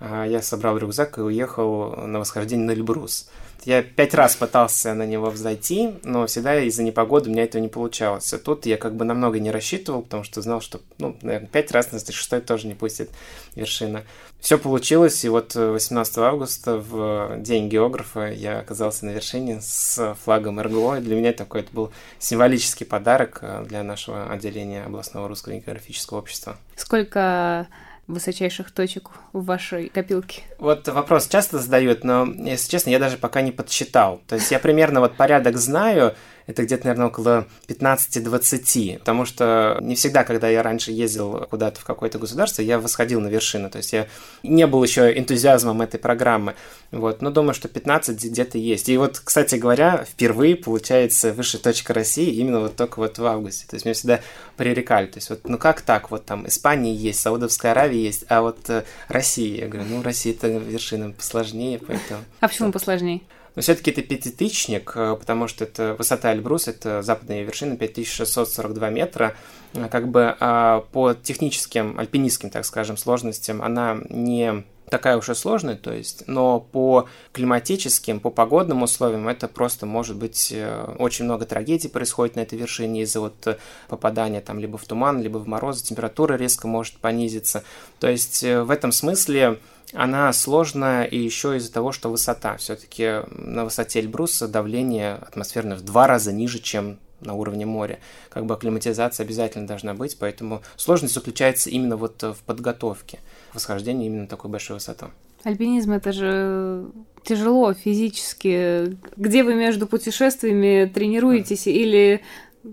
Э, 0.00 0.24
я 0.28 0.42
собрал 0.42 0.78
рюкзак 0.78 1.18
и 1.18 1.22
уехал 1.22 1.96
на 2.06 2.18
восхождение 2.18 2.66
на 2.66 2.70
Эльбрус. 2.72 3.28
Я 3.64 3.82
пять 3.82 4.14
раз 4.14 4.36
пытался 4.36 4.94
на 4.94 5.04
него 5.04 5.28
взойти, 5.28 5.94
но 6.04 6.26
всегда 6.26 6.60
из-за 6.60 6.84
непогоды 6.84 7.28
у 7.28 7.32
меня 7.32 7.42
этого 7.42 7.60
не 7.60 7.68
получалось. 7.68 8.32
А 8.32 8.38
тут 8.38 8.64
я 8.64 8.76
как 8.76 8.94
бы 8.94 9.04
намного 9.04 9.40
не 9.40 9.50
рассчитывал, 9.50 10.02
потому 10.02 10.22
что 10.22 10.40
знал, 10.40 10.60
что, 10.60 10.80
ну, 10.98 11.16
наверное, 11.22 11.48
пять 11.48 11.72
раз 11.72 11.90
на 11.90 11.98
шестой 11.98 12.42
тоже 12.42 12.68
не 12.68 12.74
пустит 12.74 13.10
вершина. 13.56 14.04
Все 14.38 14.56
получилось, 14.58 15.24
и 15.24 15.28
вот 15.28 15.56
18 15.56 16.18
августа 16.18 16.76
в 16.76 17.38
День 17.38 17.68
географа 17.68 18.30
я 18.30 18.60
оказался 18.60 19.06
на 19.06 19.10
вершине 19.10 19.60
с 19.60 20.14
флагом 20.22 20.60
РГО. 20.60 20.98
И 20.98 21.00
для 21.00 21.16
меня 21.16 21.32
такой 21.32 21.62
это 21.62 21.72
был 21.72 21.90
символический 22.20 22.86
подарок 22.86 23.38
э, 23.42 23.64
для 23.66 23.82
нашего 23.82 24.30
отделения 24.30 24.84
областного 24.84 25.26
русского 25.26 25.54
географического 25.54 26.18
общества. 26.18 26.56
Сколько 26.76 27.66
высочайших 28.06 28.70
точек 28.70 29.10
в 29.32 29.44
вашей 29.44 29.88
копилке? 29.88 30.42
Вот 30.58 30.86
вопрос 30.88 31.28
часто 31.28 31.58
задают, 31.58 32.04
но, 32.04 32.24
если 32.26 32.70
честно, 32.70 32.90
я 32.90 32.98
даже 32.98 33.16
пока 33.16 33.40
не 33.42 33.52
подсчитал. 33.52 34.20
То 34.26 34.36
есть 34.36 34.50
я 34.50 34.58
примерно 34.58 35.00
вот 35.00 35.16
порядок 35.16 35.56
знаю, 35.56 36.14
это 36.46 36.62
где-то, 36.62 36.86
наверное, 36.86 37.08
около 37.08 37.46
15-20, 37.68 39.00
потому 39.00 39.24
что 39.24 39.78
не 39.80 39.94
всегда, 39.94 40.24
когда 40.24 40.48
я 40.48 40.62
раньше 40.62 40.92
ездил 40.92 41.46
куда-то 41.50 41.80
в 41.80 41.84
какое-то 41.84 42.18
государство, 42.18 42.62
я 42.62 42.78
восходил 42.78 43.20
на 43.20 43.28
вершину, 43.28 43.70
то 43.70 43.78
есть 43.78 43.92
я 43.92 44.06
не 44.42 44.66
был 44.66 44.82
еще 44.82 45.16
энтузиазмом 45.16 45.82
этой 45.82 45.98
программы, 45.98 46.54
вот, 46.92 47.20
но 47.20 47.30
думаю, 47.30 47.54
что 47.54 47.68
15 47.68 48.24
где-то 48.24 48.58
есть. 48.58 48.88
И 48.88 48.96
вот, 48.96 49.18
кстати 49.18 49.56
говоря, 49.56 50.04
впервые 50.08 50.56
получается 50.56 51.32
высшая 51.32 51.58
точка 51.58 51.94
России 51.94 52.30
именно 52.30 52.60
вот 52.60 52.76
только 52.76 52.98
вот 52.98 53.18
в 53.18 53.26
августе, 53.26 53.66
то 53.68 53.74
есть 53.74 53.84
меня 53.84 53.94
всегда 53.94 54.20
пререкали, 54.56 55.06
то 55.06 55.18
есть 55.18 55.30
вот, 55.30 55.48
ну 55.48 55.58
как 55.58 55.80
так, 55.80 56.10
вот 56.10 56.24
там 56.24 56.46
Испания 56.46 56.94
есть, 56.94 57.20
Саудовская 57.20 57.72
Аравия 57.72 58.02
есть, 58.02 58.24
а 58.28 58.42
вот 58.42 58.70
э, 58.70 58.84
Россия, 59.08 59.62
я 59.62 59.68
говорю, 59.68 59.88
ну 59.88 60.02
Россия 60.02 60.32
это 60.32 60.48
вершина 60.48 61.10
посложнее, 61.10 61.78
поэтому... 61.78 62.20
А 62.40 62.48
почему 62.48 62.72
посложнее? 62.72 63.22
Но 63.56 63.62
все-таки 63.62 63.90
это 63.90 64.02
пятитысячник, 64.02 64.92
э, 64.94 65.16
потому 65.18 65.48
что 65.48 65.64
это 65.64 65.96
высота 65.98 66.32
Эльбрус, 66.32 66.68
это 66.68 67.02
западная 67.02 67.42
вершина, 67.42 67.76
5642 67.76 68.90
метра. 68.90 69.34
Э, 69.72 69.88
как 69.90 70.08
бы 70.08 70.36
а 70.38 70.84
по 70.92 71.14
техническим, 71.14 71.98
альпинистским, 71.98 72.50
так 72.50 72.64
скажем, 72.66 72.98
сложностям 72.98 73.62
она 73.62 73.98
не 74.10 74.64
такая 74.90 75.16
уж 75.16 75.30
и 75.30 75.34
сложная, 75.34 75.74
то 75.74 75.92
есть, 75.92 76.28
но 76.28 76.60
по 76.60 77.08
климатическим, 77.32 78.20
по 78.20 78.30
погодным 78.30 78.84
условиям 78.84 79.26
это 79.26 79.48
просто 79.48 79.86
может 79.86 80.16
быть 80.16 80.52
э, 80.54 80.94
очень 80.98 81.24
много 81.24 81.46
трагедий 81.46 81.88
происходит 81.88 82.36
на 82.36 82.40
этой 82.40 82.58
вершине 82.58 83.02
из-за 83.02 83.20
вот 83.20 83.58
попадания 83.88 84.42
там 84.42 84.58
либо 84.58 84.76
в 84.76 84.84
туман, 84.84 85.22
либо 85.22 85.38
в 85.38 85.48
морозы, 85.48 85.82
температура 85.82 86.34
резко 86.34 86.68
может 86.68 86.98
понизиться. 86.98 87.64
То 88.00 88.08
есть 88.08 88.42
в 88.42 88.70
этом 88.70 88.92
смысле 88.92 89.58
она 89.92 90.32
сложная 90.32 91.04
и 91.04 91.18
еще 91.18 91.56
из-за 91.56 91.72
того, 91.72 91.92
что 91.92 92.10
высота. 92.10 92.56
Все-таки 92.56 93.22
на 93.30 93.64
высоте 93.64 94.00
Эльбруса 94.00 94.48
давление 94.48 95.14
атмосферное 95.14 95.76
в 95.76 95.82
два 95.82 96.06
раза 96.06 96.32
ниже, 96.32 96.58
чем 96.58 96.98
на 97.20 97.34
уровне 97.34 97.66
моря. 97.66 97.98
Как 98.28 98.46
бы 98.46 98.54
акклиматизация 98.54 99.24
обязательно 99.24 99.66
должна 99.66 99.94
быть, 99.94 100.18
поэтому 100.18 100.62
сложность 100.76 101.14
заключается 101.14 101.70
именно 101.70 101.96
вот 101.96 102.22
в 102.22 102.38
подготовке 102.44 103.20
восхождения 103.54 104.06
именно 104.06 104.22
на 104.22 104.28
такую 104.28 104.50
большую 104.50 104.76
высоту. 104.76 105.06
Альпинизм 105.44 105.92
это 105.92 106.12
же 106.12 106.86
тяжело 107.22 107.72
физически. 107.72 108.96
Где 109.16 109.44
вы 109.44 109.54
между 109.54 109.86
путешествиями 109.86 110.90
тренируетесь 110.92 111.66
или 111.66 112.22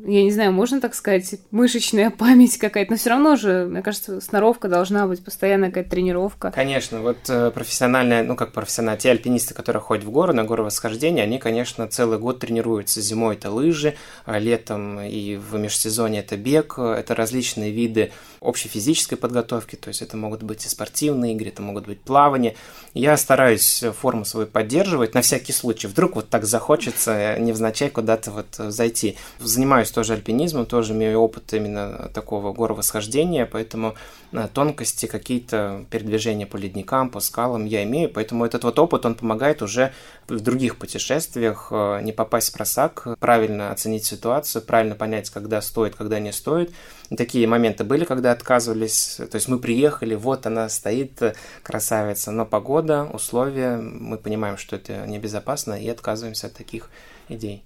я 0.06 0.24
не 0.24 0.32
знаю, 0.32 0.52
можно 0.52 0.82
так 0.82 0.96
сказать, 0.96 1.36
мышечная 1.52 2.10
память 2.10 2.58
какая-то, 2.58 2.92
но 2.92 2.98
все 2.98 3.12
равно 3.12 3.36
же, 3.36 3.66
мне 3.66 3.82
кажется, 3.82 4.22
сноровка 4.22 4.68
должна 4.68 5.08
быть, 5.08 5.24
постоянная 5.24 5.70
какая-то 5.70 5.92
тренировка. 5.92 6.52
Конечно, 6.52 7.02
вот 7.02 7.18
э, 7.30 7.52
профессиональная, 7.52 8.24
ну 8.24 8.36
как 8.36 8.52
профессиональные, 8.52 9.00
те 9.00 9.12
альпинисты, 9.12 9.54
которые 9.54 9.82
ходят 9.82 10.04
в 10.04 10.12
горы, 10.12 10.34
на 10.34 10.44
горы 10.44 10.64
восхождения, 10.64 11.24
они, 11.24 11.38
конечно, 11.38 11.88
целый 11.88 12.18
год 12.18 12.40
тренируются. 12.40 13.02
Зимой 13.02 13.36
это 13.36 13.52
лыжи, 13.52 13.96
а 14.26 14.40
летом 14.40 15.00
и 15.00 15.36
в 15.36 15.58
межсезонье 15.58 16.22
это 16.22 16.38
бег, 16.38 16.80
это 16.80 17.14
различные 17.16 17.72
виды 17.72 18.12
общей 18.44 18.70
физической 18.70 19.16
подготовки, 19.16 19.76
то 19.76 19.88
есть 19.88 20.02
это 20.02 20.18
могут 20.18 20.44
быть 20.44 20.66
и 20.66 20.70
спортивные 20.70 21.34
игры, 21.34 21.48
это 21.48 21.62
могут 21.62 21.88
быть 21.88 22.02
плавания. 22.02 22.56
Я 22.94 23.18
стараюсь 23.18 23.84
форму 24.00 24.26
свою 24.26 24.48
поддерживать 24.48 25.14
на 25.16 25.22
всякий 25.22 25.54
случай. 25.54 25.88
Вдруг 25.88 26.16
вот 26.16 26.30
так 26.30 26.46
захочется 26.46 27.38
невзначай 27.40 27.90
куда-то 27.90 28.32
вот 28.32 28.48
зайти. 28.58 29.18
Занимаюсь 29.40 29.92
тоже 29.92 30.14
альпинизмом, 30.14 30.66
тоже 30.66 30.94
имею 30.94 31.20
опыт 31.20 31.54
именно 31.54 32.12
такого 32.14 32.54
горовосхождения, 32.54 33.46
поэтому 33.46 33.96
э, 34.32 34.48
тонкости, 34.54 35.06
какие-то 35.06 35.86
передвижения 35.90 36.46
по 36.46 36.58
ледникам, 36.58 37.10
по 37.10 37.22
скалам 37.22 37.66
я 37.66 37.84
имею, 37.84 38.10
поэтому 38.10 38.46
этот 38.46 38.64
вот 38.66 38.78
опыт, 38.78 39.06
он 39.06 39.16
помогает 39.16 39.62
уже 39.62 39.94
в 40.28 40.40
других 40.40 40.78
путешествиях 40.78 41.70
э, 41.72 42.02
не 42.02 42.12
попасть 42.12 42.50
в 42.50 42.54
просак, 42.54 43.08
правильно 43.20 43.72
оценить 43.72 44.06
ситуацию, 44.06 44.62
правильно 44.62 44.96
понять, 44.96 45.30
когда 45.30 45.62
стоит, 45.62 45.96
когда 45.96 46.20
не 46.20 46.32
стоит. 46.32 46.74
Такие 47.16 47.48
моменты 47.48 47.84
были, 47.84 48.06
когда 48.06 48.33
отказывались, 48.34 49.16
то 49.18 49.36
есть 49.36 49.48
мы 49.48 49.60
приехали, 49.60 50.16
вот 50.16 50.46
она 50.46 50.68
стоит, 50.70 51.22
красавица, 51.63 52.32
но 52.32 52.46
погода, 52.46 53.06
условия, 53.06 53.78
мы 53.78 54.18
понимаем, 54.18 54.58
что 54.58 54.75
это 54.75 55.08
небезопасно, 55.08 55.74
и 55.74 55.88
отказываемся 55.88 56.48
от 56.48 56.54
таких 56.54 56.90
идей. 57.30 57.63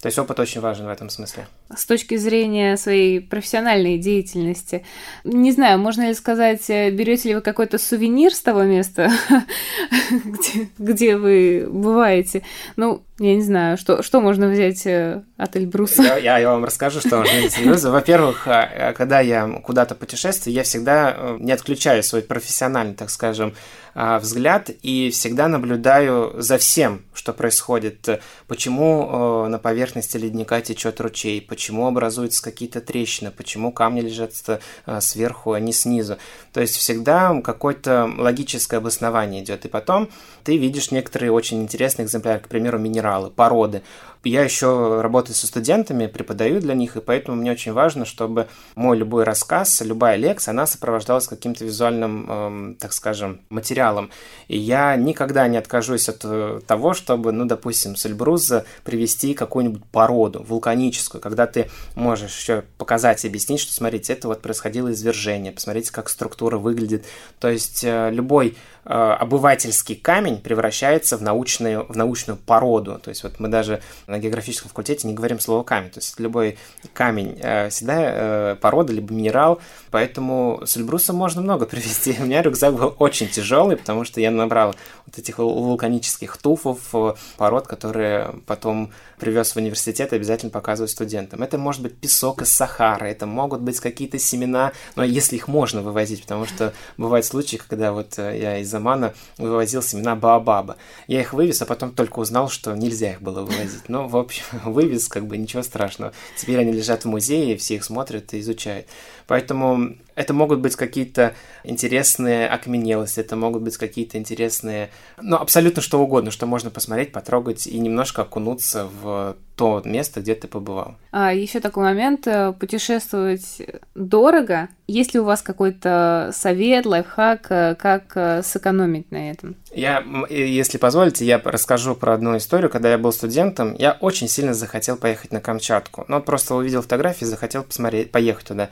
То 0.00 0.06
есть 0.06 0.18
опыт 0.18 0.40
очень 0.40 0.60
важен 0.60 0.86
в 0.86 0.90
этом 0.90 1.10
смысле. 1.10 1.46
С 1.76 1.86
точки 1.86 2.16
зрения 2.16 2.76
своей 2.76 3.20
профессиональной 3.20 3.98
деятельности, 3.98 4.84
не 5.24 5.52
знаю, 5.52 5.78
можно 5.78 6.08
ли 6.08 6.14
сказать, 6.14 6.68
э, 6.68 6.90
берете 6.90 7.28
ли 7.28 7.34
вы 7.36 7.40
какой-то 7.42 7.78
сувенир 7.78 8.34
с 8.34 8.40
того 8.40 8.64
места, 8.64 9.10
где, 10.10 10.68
где 10.78 11.16
вы 11.16 11.68
бываете? 11.70 12.42
Ну, 12.76 13.02
я 13.20 13.34
не 13.34 13.42
знаю, 13.42 13.76
что, 13.76 14.02
что 14.02 14.22
можно 14.22 14.48
взять 14.48 14.86
э, 14.86 15.22
от 15.36 15.54
Эльбруса? 15.54 16.02
Я, 16.02 16.38
я, 16.38 16.48
вам 16.48 16.64
расскажу, 16.64 17.00
что 17.00 17.18
можно 17.18 17.38
взять 17.38 17.52
от 17.52 17.60
Эльбруса. 17.60 17.90
Во-первых, 17.90 18.48
а, 18.48 18.94
когда 18.94 19.20
я 19.20 19.46
куда-то 19.62 19.94
путешествую, 19.94 20.54
я 20.54 20.62
всегда 20.62 21.14
э, 21.14 21.36
не 21.38 21.52
отключаю 21.52 22.02
свой 22.02 22.22
профессиональный, 22.22 22.94
так 22.94 23.10
скажем, 23.10 23.54
а, 23.94 24.18
взгляд 24.20 24.70
и 24.82 25.10
всегда 25.10 25.48
наблюдаю 25.48 26.32
за 26.40 26.56
всем, 26.56 27.02
что 27.12 27.34
происходит. 27.34 28.08
Почему 28.46 29.46
на 29.48 29.58
поверхности 29.58 30.16
ледника 30.16 30.62
течет 30.62 30.98
ручей, 31.02 31.42
почему 31.60 31.86
образуются 31.86 32.42
какие-то 32.42 32.80
трещины, 32.80 33.30
почему 33.30 33.70
камни 33.70 34.00
лежат 34.00 34.32
э, 34.46 35.00
сверху, 35.02 35.52
а 35.52 35.60
не 35.60 35.74
снизу. 35.74 36.16
То 36.54 36.62
есть 36.62 36.74
всегда 36.74 37.38
какое-то 37.42 38.10
логическое 38.16 38.78
обоснование 38.78 39.42
идет. 39.42 39.66
И 39.66 39.68
потом 39.68 40.08
ты 40.42 40.56
видишь 40.56 40.90
некоторые 40.90 41.32
очень 41.32 41.60
интересные 41.60 42.06
экземпляры, 42.06 42.40
к 42.40 42.48
примеру, 42.48 42.78
минералы, 42.78 43.28
породы. 43.28 43.82
Я 44.22 44.42
еще 44.44 45.00
работаю 45.00 45.34
со 45.34 45.46
студентами, 45.46 46.06
преподаю 46.06 46.60
для 46.60 46.74
них, 46.74 46.96
и 46.96 47.00
поэтому 47.00 47.38
мне 47.38 47.52
очень 47.52 47.72
важно, 47.72 48.04
чтобы 48.04 48.48
мой 48.74 48.98
любой 48.98 49.24
рассказ, 49.24 49.80
любая 49.80 50.16
лекция, 50.16 50.52
она 50.52 50.66
сопровождалась 50.66 51.26
каким-то 51.26 51.64
визуальным, 51.64 52.26
э, 52.28 52.74
так 52.78 52.92
скажем, 52.92 53.40
материалом. 53.48 54.10
И 54.46 54.58
я 54.58 54.94
никогда 54.96 55.48
не 55.48 55.56
откажусь 55.56 56.10
от 56.10 56.20
э, 56.24 56.60
того, 56.66 56.92
чтобы, 56.92 57.32
ну, 57.32 57.46
допустим, 57.46 57.96
с 57.96 58.04
Эльбруза 58.04 58.66
привести 58.84 59.32
какую-нибудь 59.32 59.84
породу 59.86 60.44
вулканическую, 60.46 61.22
когда 61.22 61.46
ты 61.46 61.70
можешь 61.94 62.38
еще 62.38 62.64
показать 62.76 63.24
и 63.24 63.28
объяснить, 63.28 63.60
что, 63.60 63.72
смотрите, 63.72 64.12
это 64.12 64.28
вот 64.28 64.42
происходило 64.42 64.92
извержение, 64.92 65.50
посмотрите, 65.50 65.92
как 65.92 66.10
структура 66.10 66.58
выглядит. 66.58 67.06
То 67.38 67.48
есть 67.48 67.84
э, 67.84 68.10
любой 68.10 68.58
э, 68.84 68.90
обывательский 68.90 69.94
камень 69.94 70.42
превращается 70.42 71.16
в 71.16 71.22
научную, 71.22 71.86
в 71.88 71.96
научную 71.96 72.36
породу. 72.36 73.00
То 73.02 73.08
есть 73.08 73.22
вот 73.22 73.40
мы 73.40 73.48
даже 73.48 73.80
на 74.10 74.18
географическом 74.18 74.68
факультете 74.68 75.06
не 75.06 75.14
говорим 75.14 75.40
слово 75.40 75.62
камень. 75.62 75.90
То 75.90 76.00
есть 76.00 76.18
любой 76.18 76.58
камень 76.92 77.38
э, 77.40 77.68
всегда 77.70 77.96
э, 77.98 78.56
порода, 78.60 78.92
либо 78.92 79.12
минерал. 79.14 79.60
Поэтому 79.90 80.62
с 80.64 80.76
Эльбрусом 80.76 81.16
можно 81.16 81.40
много 81.40 81.66
привезти. 81.70 82.16
У 82.18 82.24
меня 82.24 82.42
рюкзак 82.42 82.74
был 82.74 82.94
очень 82.98 83.28
тяжелый, 83.28 83.76
потому 83.76 84.04
что 84.04 84.20
я 84.20 84.30
набрал 84.30 84.74
вот 85.06 85.18
этих 85.18 85.38
вулканических 85.38 86.36
туфов, 86.36 86.80
э, 86.92 87.14
пород, 87.36 87.66
которые 87.66 88.34
потом 88.46 88.92
привез 89.18 89.52
в 89.52 89.56
университет 89.56 90.12
и 90.12 90.16
обязательно 90.16 90.50
показываю 90.50 90.88
студентам. 90.88 91.42
Это 91.42 91.58
может 91.58 91.82
быть 91.82 91.96
песок 91.96 92.42
из 92.42 92.50
Сахары, 92.50 93.08
это 93.08 93.26
могут 93.26 93.60
быть 93.60 93.78
какие-то 93.78 94.18
семена, 94.18 94.72
но 94.96 95.04
если 95.04 95.36
их 95.36 95.46
можно 95.46 95.82
вывозить, 95.82 96.22
потому 96.22 96.46
что 96.46 96.72
бывают 96.96 97.26
случаи, 97.26 97.56
когда 97.56 97.92
вот 97.92 98.16
я 98.16 98.58
из 98.58 98.74
Амана 98.74 99.12
вывозил 99.36 99.82
семена 99.82 100.16
Баобаба. 100.16 100.76
Я 101.06 101.20
их 101.20 101.32
вывез, 101.32 101.60
а 101.62 101.66
потом 101.66 101.92
только 101.92 102.18
узнал, 102.18 102.48
что 102.48 102.74
нельзя 102.74 103.12
их 103.12 103.22
было 103.22 103.42
вывозить. 103.42 103.88
Но 103.88 103.99
ну, 104.00 104.08
в 104.08 104.16
общем, 104.16 104.44
вывез, 104.64 105.08
как 105.08 105.26
бы 105.26 105.36
ничего 105.36 105.62
страшного. 105.62 106.12
Теперь 106.36 106.58
они 106.58 106.72
лежат 106.72 107.04
в 107.04 107.08
музее, 107.08 107.56
все 107.56 107.74
их 107.74 107.84
смотрят 107.84 108.32
и 108.32 108.40
изучают. 108.40 108.86
Поэтому 109.26 109.96
это 110.14 110.32
могут 110.32 110.60
быть 110.60 110.74
какие-то 110.74 111.34
интересные 111.64 112.48
окаменелости, 112.48 113.20
это 113.20 113.36
могут 113.36 113.62
быть 113.62 113.76
какие-то 113.76 114.18
интересные, 114.18 114.90
ну, 115.20 115.36
абсолютно 115.36 115.82
что 115.82 116.00
угодно, 116.00 116.30
что 116.30 116.46
можно 116.46 116.70
посмотреть, 116.70 117.12
потрогать 117.12 117.66
и 117.66 117.78
немножко 117.78 118.22
окунуться 118.22 118.88
в 119.02 119.36
то 119.60 119.82
место, 119.84 120.22
где 120.22 120.34
ты 120.34 120.48
побывал. 120.48 120.94
А 121.10 121.34
еще 121.34 121.60
такой 121.60 121.84
момент, 121.84 122.26
э, 122.26 122.54
путешествовать 122.58 123.60
дорого. 123.94 124.70
Есть 124.86 125.12
ли 125.12 125.20
у 125.20 125.24
вас 125.24 125.42
какой-то 125.42 126.30
совет, 126.32 126.86
лайфхак, 126.86 127.46
э, 127.50 127.74
как 127.74 128.12
э, 128.14 128.42
сэкономить 128.42 129.10
на 129.10 129.30
этом? 129.30 129.56
Я, 129.70 130.02
если 130.30 130.78
позволите, 130.78 131.26
я 131.26 131.38
расскажу 131.44 131.94
про 131.94 132.14
одну 132.14 132.38
историю. 132.38 132.70
Когда 132.70 132.90
я 132.90 132.96
был 132.96 133.12
студентом, 133.12 133.74
я 133.78 133.98
очень 134.00 134.28
сильно 134.28 134.54
захотел 134.54 134.96
поехать 134.96 135.30
на 135.30 135.42
Камчатку. 135.42 136.06
Ну, 136.08 136.22
просто 136.22 136.54
увидел 136.54 136.80
фотографии, 136.80 137.26
захотел 137.26 137.62
посмотреть, 137.62 138.10
поехать 138.10 138.46
туда 138.46 138.70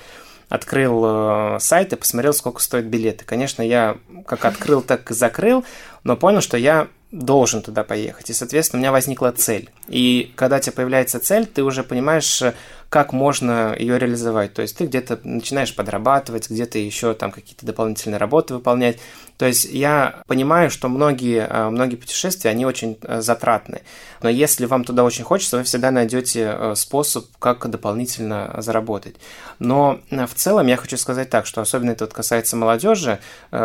открыл 0.49 1.04
э, 1.04 1.59
сайт 1.61 1.92
и 1.92 1.97
посмотрел, 1.97 2.33
сколько 2.33 2.62
стоят 2.62 2.87
билеты. 2.87 3.26
Конечно, 3.26 3.61
я 3.61 3.99
как 4.26 4.47
открыл, 4.47 4.80
так 4.80 5.11
и 5.11 5.14
закрыл, 5.14 5.66
но 6.04 6.16
понял, 6.16 6.40
что 6.40 6.57
я 6.57 6.88
должен 7.11 7.62
туда 7.62 7.85
поехать. 7.85 8.31
И, 8.31 8.35
соответственно, 8.35 8.79
у 8.79 8.83
меня 8.83 8.93
возникла 8.93 9.33
цель. 9.33 9.71
И 9.88 10.33
когда 10.37 10.57
у 10.57 10.61
тебя 10.61 10.73
появляется 10.73 11.19
цель, 11.21 11.47
ты 11.47 11.62
уже 11.62 11.83
понимаешь, 11.83 12.43
как 12.88 13.12
можно 13.12 13.76
ее 13.78 13.99
реализовать. 13.99 14.54
То 14.54 14.62
есть 14.62 14.76
ты 14.76 14.87
где-то 14.87 15.21
начинаешь 15.23 15.75
подрабатывать, 15.75 16.49
где-то 16.49 16.78
еще 16.78 17.12
там 17.14 17.30
какие-то 17.30 17.66
дополнительные 17.66 18.18
работы 18.18 18.54
выполнять. 18.54 18.99
То 19.37 19.47
есть 19.47 19.66
я 19.66 20.23
понимаю, 20.26 20.71
что 20.71 20.88
многие, 20.88 21.47
э, 21.49 21.68
многие 21.68 21.97
путешествия, 21.97 22.50
они 22.50 22.64
очень 22.64 22.99
э, 23.02 23.21
затратны. 23.21 23.83
Но 24.23 24.30
если 24.30 24.64
вам 24.64 24.85
туда 24.85 25.04
очень 25.04 25.23
хочется, 25.23 25.59
вы 25.59 25.64
всегда 25.64 25.90
найдете 25.90 26.50
э, 26.50 26.75
способ, 26.76 27.26
как 27.38 27.68
дополнительно 27.68 28.54
заработать. 28.59 29.16
Но 29.59 30.00
в 30.11 30.35
целом 30.35 30.66
я 30.66 30.76
хочу 30.76 30.97
сказать 30.97 31.28
так, 31.28 31.45
что 31.45 31.61
особенно 31.61 31.90
это 31.90 32.04
вот 32.04 32.14
касается 32.14 32.57
молодежи, 32.57 33.18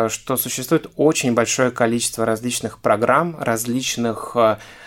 что 0.08 0.36
существует 0.36 0.90
очень 0.96 1.34
большое 1.34 1.70
количество 1.70 2.26
различных 2.26 2.78
программ, 2.80 3.36
различных 3.40 4.36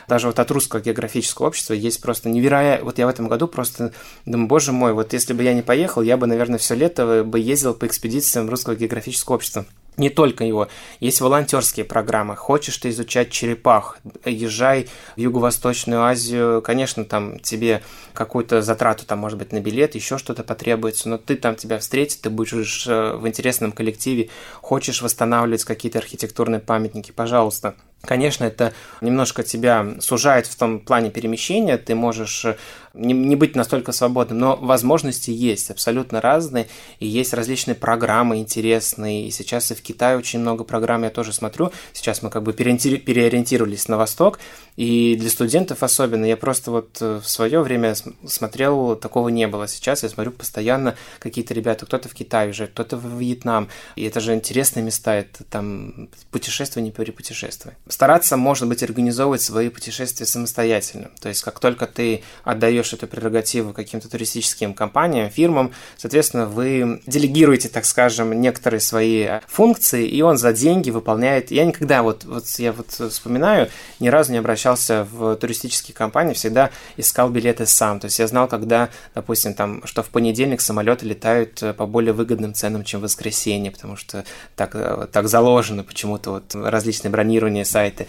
даже 0.07 0.27
вот 0.27 0.39
от 0.39 0.51
русского 0.51 0.79
географического 0.79 1.47
общества 1.47 1.73
есть 1.73 2.01
просто 2.01 2.29
невероятно... 2.29 2.85
Вот 2.85 2.97
я 2.97 3.05
в 3.05 3.09
этом 3.09 3.27
году 3.27 3.47
просто 3.47 3.93
думаю, 4.25 4.47
боже 4.47 4.71
мой, 4.71 4.93
вот 4.93 5.13
если 5.13 5.33
бы 5.33 5.43
я 5.43 5.53
не 5.53 5.61
поехал, 5.61 6.01
я 6.01 6.17
бы, 6.17 6.27
наверное, 6.27 6.57
все 6.59 6.75
лето 6.75 7.23
бы 7.25 7.39
ездил 7.39 7.73
по 7.73 7.85
экспедициям 7.85 8.49
русского 8.49 8.75
географического 8.75 9.35
общества 9.35 9.65
не 9.97 10.09
только 10.09 10.43
его. 10.43 10.69
Есть 10.99 11.21
волонтерские 11.21 11.83
программы. 11.83 12.35
Хочешь 12.35 12.77
ты 12.77 12.89
изучать 12.89 13.31
черепах, 13.31 13.97
езжай 14.25 14.87
в 15.15 15.19
Юго-Восточную 15.19 16.03
Азию. 16.03 16.61
Конечно, 16.61 17.03
там 17.03 17.39
тебе 17.39 17.81
какую-то 18.13 18.61
затрату, 18.61 19.05
там, 19.05 19.19
может 19.19 19.39
быть, 19.39 19.51
на 19.51 19.59
билет, 19.59 19.95
еще 19.95 20.17
что-то 20.17 20.43
потребуется, 20.43 21.09
но 21.09 21.17
ты 21.17 21.35
там 21.35 21.55
тебя 21.55 21.79
встретит, 21.79 22.21
ты 22.21 22.29
будешь 22.29 22.87
э, 22.87 23.13
в 23.13 23.27
интересном 23.27 23.71
коллективе. 23.71 24.29
Хочешь 24.61 25.01
восстанавливать 25.01 25.63
какие-то 25.63 25.97
архитектурные 25.97 26.59
памятники, 26.59 27.11
пожалуйста. 27.11 27.75
Конечно, 28.01 28.45
это 28.45 28.73
немножко 29.01 29.43
тебя 29.43 29.95
сужает 29.99 30.45
в 30.47 30.55
том 30.55 30.79
плане 30.79 31.09
перемещения, 31.09 31.77
ты 31.77 31.95
можешь 31.95 32.45
э, 32.45 32.55
не, 32.97 33.13
не 33.13 33.35
быть 33.35 33.55
настолько 33.55 33.91
свободным, 33.91 34.39
но 34.39 34.55
возможности 34.55 35.31
есть 35.31 35.71
абсолютно 35.71 36.21
разные, 36.21 36.67
и 36.99 37.07
есть 37.07 37.33
различные 37.33 37.75
программы 37.75 38.37
интересные, 38.37 39.27
и 39.27 39.31
сейчас 39.31 39.71
и 39.71 39.75
в 39.75 39.81
Китае 39.81 40.17
очень 40.17 40.39
много 40.39 40.63
программ 40.63 41.03
я 41.03 41.09
тоже 41.09 41.33
смотрю, 41.33 41.71
сейчас 41.93 42.21
мы 42.21 42.29
как 42.29 42.43
бы 42.43 42.53
переориентировались 42.53 43.87
на 43.87 43.97
восток, 43.97 44.39
и 44.75 45.15
для 45.15 45.29
студентов 45.29 45.83
особенно, 45.83 46.25
я 46.25 46.37
просто 46.37 46.71
вот 46.71 46.97
э, 47.01 47.19
в 47.23 47.29
свое 47.29 47.61
время 47.61 47.95
смотрел, 48.27 48.95
такого 48.95 49.29
не 49.29 49.47
было, 49.47 49.67
сейчас 49.67 50.03
я 50.03 50.09
смотрю 50.09 50.31
постоянно 50.31 50.95
какие-то 51.19 51.53
ребята, 51.53 51.85
кто-то 51.85 52.09
в 52.09 52.13
Китае 52.13 52.49
уже, 52.49 52.67
кто-то 52.67 52.97
в 52.97 53.19
Вьетнам, 53.19 53.69
и 53.95 54.03
это 54.03 54.19
же 54.19 54.33
интересные 54.33 54.83
места, 54.83 55.15
это 55.15 55.43
там 55.43 56.09
путешествие 56.31 56.83
не 56.83 56.91
перепутешествие. 56.91 57.77
Стараться, 57.87 58.37
может 58.37 58.67
быть, 58.67 58.83
организовывать 58.83 59.41
свои 59.41 59.69
путешествия 59.69 60.25
самостоятельно, 60.25 61.11
то 61.21 61.29
есть 61.29 61.41
как 61.41 61.59
только 61.59 61.87
ты 61.87 62.23
отдаешь 62.43 62.86
отдаешь 62.87 62.93
эту 62.93 63.07
прерогативу 63.07 63.73
каким-то 63.73 64.09
туристическим 64.09 64.73
компаниям, 64.73 65.29
фирмам, 65.29 65.71
соответственно, 65.97 66.45
вы 66.45 67.01
делегируете, 67.05 67.69
так 67.69 67.85
скажем, 67.85 68.39
некоторые 68.39 68.79
свои 68.79 69.27
функции, 69.47 70.07
и 70.07 70.21
он 70.21 70.37
за 70.37 70.53
деньги 70.53 70.89
выполняет. 70.91 71.51
Я 71.51 71.65
никогда, 71.65 72.01
вот, 72.01 72.25
вот 72.25 72.45
я 72.57 72.71
вот 72.71 72.89
вспоминаю, 73.11 73.69
ни 73.99 74.09
разу 74.09 74.31
не 74.31 74.39
обращался 74.39 75.07
в 75.11 75.35
туристические 75.35 75.95
компании, 75.95 76.33
всегда 76.33 76.69
искал 76.97 77.29
билеты 77.29 77.65
сам. 77.65 77.99
То 77.99 78.05
есть 78.05 78.19
я 78.19 78.27
знал, 78.27 78.47
когда, 78.47 78.89
допустим, 79.15 79.53
там, 79.53 79.81
что 79.85 80.03
в 80.03 80.09
понедельник 80.09 80.61
самолеты 80.61 81.05
летают 81.05 81.63
по 81.77 81.85
более 81.85 82.13
выгодным 82.13 82.53
ценам, 82.53 82.83
чем 82.83 82.99
в 82.99 83.03
воскресенье, 83.03 83.71
потому 83.71 83.95
что 83.95 84.23
так, 84.55 85.09
так 85.11 85.27
заложено 85.27 85.83
почему-то 85.83 86.31
вот 86.31 86.55
различные 86.55 87.11
бронирования 87.11 87.63
сайты. 87.63 88.07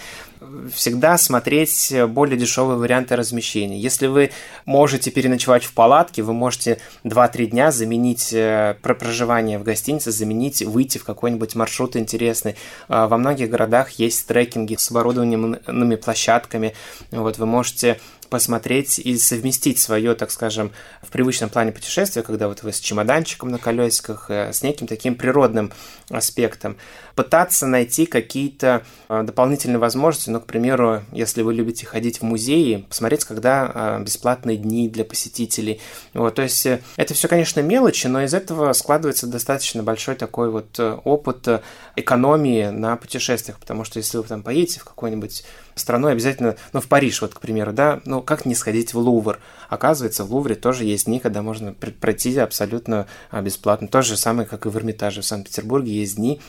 Всегда 0.72 1.18
смотреть 1.18 1.92
более 2.08 2.38
дешевые 2.38 2.78
варианты 2.78 3.16
размещения. 3.16 3.78
Если 3.78 4.06
вы 4.06 4.30
можете 4.64 5.10
переночевать 5.10 5.64
в 5.64 5.72
палатке, 5.72 6.22
вы 6.22 6.32
можете 6.32 6.78
2-3 7.04 7.46
дня 7.46 7.70
заменить 7.70 8.32
э, 8.32 8.76
проживание 8.82 9.58
в 9.58 9.62
гостинице, 9.62 10.10
заменить, 10.10 10.62
выйти 10.62 10.98
в 10.98 11.04
какой-нибудь 11.04 11.54
маршрут 11.54 11.96
интересный. 11.96 12.56
А, 12.88 13.08
во 13.08 13.18
многих 13.18 13.50
городах 13.50 13.90
есть 13.92 14.26
трекинги 14.26 14.76
с 14.76 14.90
оборудованными 14.90 15.96
площадками. 15.96 16.74
Вот 17.10 17.38
вы 17.38 17.46
можете 17.46 17.98
посмотреть 18.28 18.98
и 18.98 19.16
совместить 19.18 19.78
свое, 19.78 20.14
так 20.14 20.30
скажем, 20.30 20.72
в 21.02 21.08
привычном 21.08 21.50
плане 21.50 21.72
путешествия, 21.72 22.22
когда 22.22 22.48
вот 22.48 22.62
вы 22.62 22.72
с 22.72 22.80
чемоданчиком 22.80 23.50
на 23.50 23.58
колесиках, 23.58 24.30
э, 24.30 24.52
с 24.52 24.62
неким 24.62 24.86
таким 24.86 25.14
природным 25.14 25.72
аспектом, 26.10 26.76
пытаться 27.18 27.66
найти 27.66 28.06
какие-то 28.06 28.84
э, 29.08 29.24
дополнительные 29.24 29.78
возможности, 29.78 30.30
ну, 30.30 30.38
к 30.38 30.46
примеру, 30.46 31.02
если 31.10 31.42
вы 31.42 31.52
любите 31.52 31.84
ходить 31.84 32.20
в 32.20 32.22
музеи, 32.22 32.86
посмотреть, 32.88 33.24
когда 33.24 33.72
э, 33.74 34.04
бесплатные 34.04 34.56
дни 34.56 34.88
для 34.88 35.04
посетителей. 35.04 35.80
Вот, 36.14 36.36
то 36.36 36.42
есть 36.42 36.64
это 36.64 37.14
все, 37.14 37.26
конечно, 37.26 37.58
мелочи, 37.58 38.06
но 38.06 38.22
из 38.22 38.34
этого 38.34 38.72
складывается 38.72 39.26
достаточно 39.26 39.82
большой 39.82 40.14
такой 40.14 40.48
вот 40.48 40.78
опыт 40.78 41.48
экономии 41.96 42.68
на 42.68 42.96
путешествиях, 42.96 43.58
потому 43.58 43.82
что 43.82 43.98
если 43.98 44.18
вы 44.18 44.22
там 44.22 44.44
поедете 44.44 44.78
в 44.78 44.84
какой-нибудь 44.84 45.42
страну, 45.78 46.08
обязательно, 46.08 46.56
ну, 46.72 46.80
в 46.80 46.88
Париж, 46.88 47.22
вот, 47.22 47.34
к 47.34 47.40
примеру, 47.40 47.72
да, 47.72 48.00
ну, 48.04 48.22
как 48.22 48.44
не 48.44 48.54
сходить 48.54 48.94
в 48.94 48.98
Лувр? 48.98 49.38
Оказывается, 49.68 50.24
в 50.24 50.32
Лувре 50.32 50.54
тоже 50.54 50.84
есть 50.84 51.06
дни, 51.06 51.20
когда 51.20 51.42
можно 51.42 51.72
пройти 51.72 52.36
абсолютно 52.38 53.06
а, 53.30 53.42
бесплатно. 53.42 53.88
То 53.88 54.02
же 54.02 54.16
самое, 54.16 54.48
как 54.48 54.66
и 54.66 54.68
в 54.68 54.76
Эрмитаже 54.76 55.22
в 55.22 55.26
Санкт-Петербурге, 55.26 55.92
есть 55.92 56.16
дни 56.16 56.40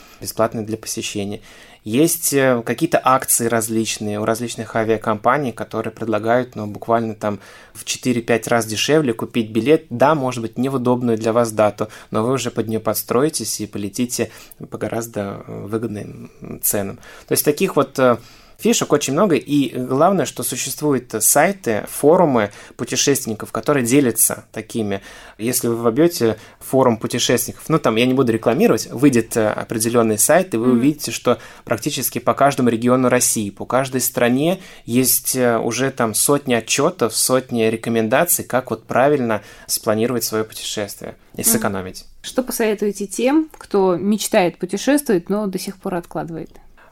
бесплатные 0.59 0.65
для 0.65 0.77
посещения. 0.77 1.41
Есть 1.85 2.33
э, 2.33 2.61
какие-то 2.65 2.99
акции 3.03 3.47
различные 3.47 4.19
у 4.19 4.25
различных 4.25 4.75
авиакомпаний, 4.75 5.51
которые 5.51 5.93
предлагают, 5.93 6.55
ну, 6.55 6.67
буквально 6.67 7.15
там 7.15 7.39
в 7.73 7.85
4-5 7.85 8.49
раз 8.49 8.65
дешевле 8.65 9.13
купить 9.13 9.51
билет, 9.51 9.85
да, 9.89 10.13
может 10.13 10.41
быть, 10.41 10.57
не 10.57 10.69
в 10.69 10.75
удобную 10.75 11.17
для 11.17 11.31
вас 11.31 11.51
дату, 11.51 11.87
но 12.11 12.23
вы 12.23 12.33
уже 12.33 12.51
под 12.51 12.67
нее 12.67 12.79
подстроитесь 12.79 13.61
и 13.61 13.67
полетите 13.67 14.29
по 14.69 14.77
гораздо 14.77 15.19
э, 15.47 15.67
выгодным 15.67 16.29
ценам. 16.61 16.97
То 17.27 17.33
есть 17.33 17.45
таких 17.45 17.75
вот 17.75 17.97
э, 17.97 18.17
Фишек 18.59 18.91
очень 18.91 19.13
много, 19.13 19.35
и 19.35 19.73
главное, 19.77 20.25
что 20.25 20.43
существуют 20.43 21.15
сайты, 21.19 21.85
форумы 21.89 22.51
путешественников, 22.75 23.53
которые 23.53 23.85
делятся 23.85 24.45
такими. 24.51 25.01
Если 25.37 25.69
вы 25.69 25.77
вобьете 25.77 26.37
форум 26.59 26.97
путешественников, 26.97 27.69
ну 27.69 27.79
там 27.79 27.95
я 27.95 28.05
не 28.05 28.13
буду 28.13 28.33
рекламировать, 28.33 28.87
выйдет 28.87 29.37
э, 29.37 29.47
определенный 29.47 30.17
сайт, 30.17 30.53
и 30.53 30.57
вы 30.57 30.67
mm-hmm. 30.67 30.71
увидите, 30.71 31.11
что 31.11 31.39
практически 31.63 32.19
по 32.19 32.33
каждому 32.33 32.67
региону 32.67 33.07
России, 33.07 33.49
по 33.49 33.65
каждой 33.65 34.01
стране 34.01 34.59
есть 34.85 35.37
э, 35.37 35.57
уже 35.57 35.89
там 35.91 36.13
сотни 36.13 36.53
отчетов, 36.53 37.15
сотни 37.15 37.63
рекомендаций, 37.63 38.43
как 38.43 38.71
вот 38.71 38.83
правильно 38.83 39.41
спланировать 39.67 40.25
свое 40.25 40.43
путешествие 40.43 41.15
и 41.37 41.43
сэкономить. 41.43 42.05
Что 42.21 42.43
посоветуете 42.43 43.07
тем, 43.07 43.49
кто 43.57 43.95
мечтает 43.95 44.57
путешествовать, 44.57 45.29
но 45.29 45.47
до 45.47 45.57
сих 45.57 45.77
пор 45.77 45.95
откладывает? 45.95 46.49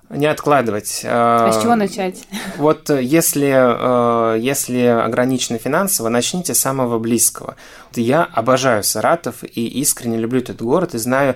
Не 0.10 0.28
откладывать. 0.28 1.02
А 1.06 1.52
с 1.52 1.62
чего 1.62 1.76
начать? 1.76 2.24
Вот 2.58 2.90
э, 2.90 3.04
если, 3.04 3.54
э, 3.54 4.40
если 4.40 4.84
ограничены 4.86 5.58
финансово, 5.58 6.08
начните 6.08 6.54
с 6.54 6.60
самого 6.60 6.98
близкого. 6.98 7.58
Я 7.94 8.24
обожаю 8.24 8.84
Саратов 8.84 9.44
и 9.44 9.68
искренне 9.68 10.18
люблю 10.18 10.40
этот 10.40 10.62
город 10.62 10.96
и 10.96 10.98
знаю 10.98 11.36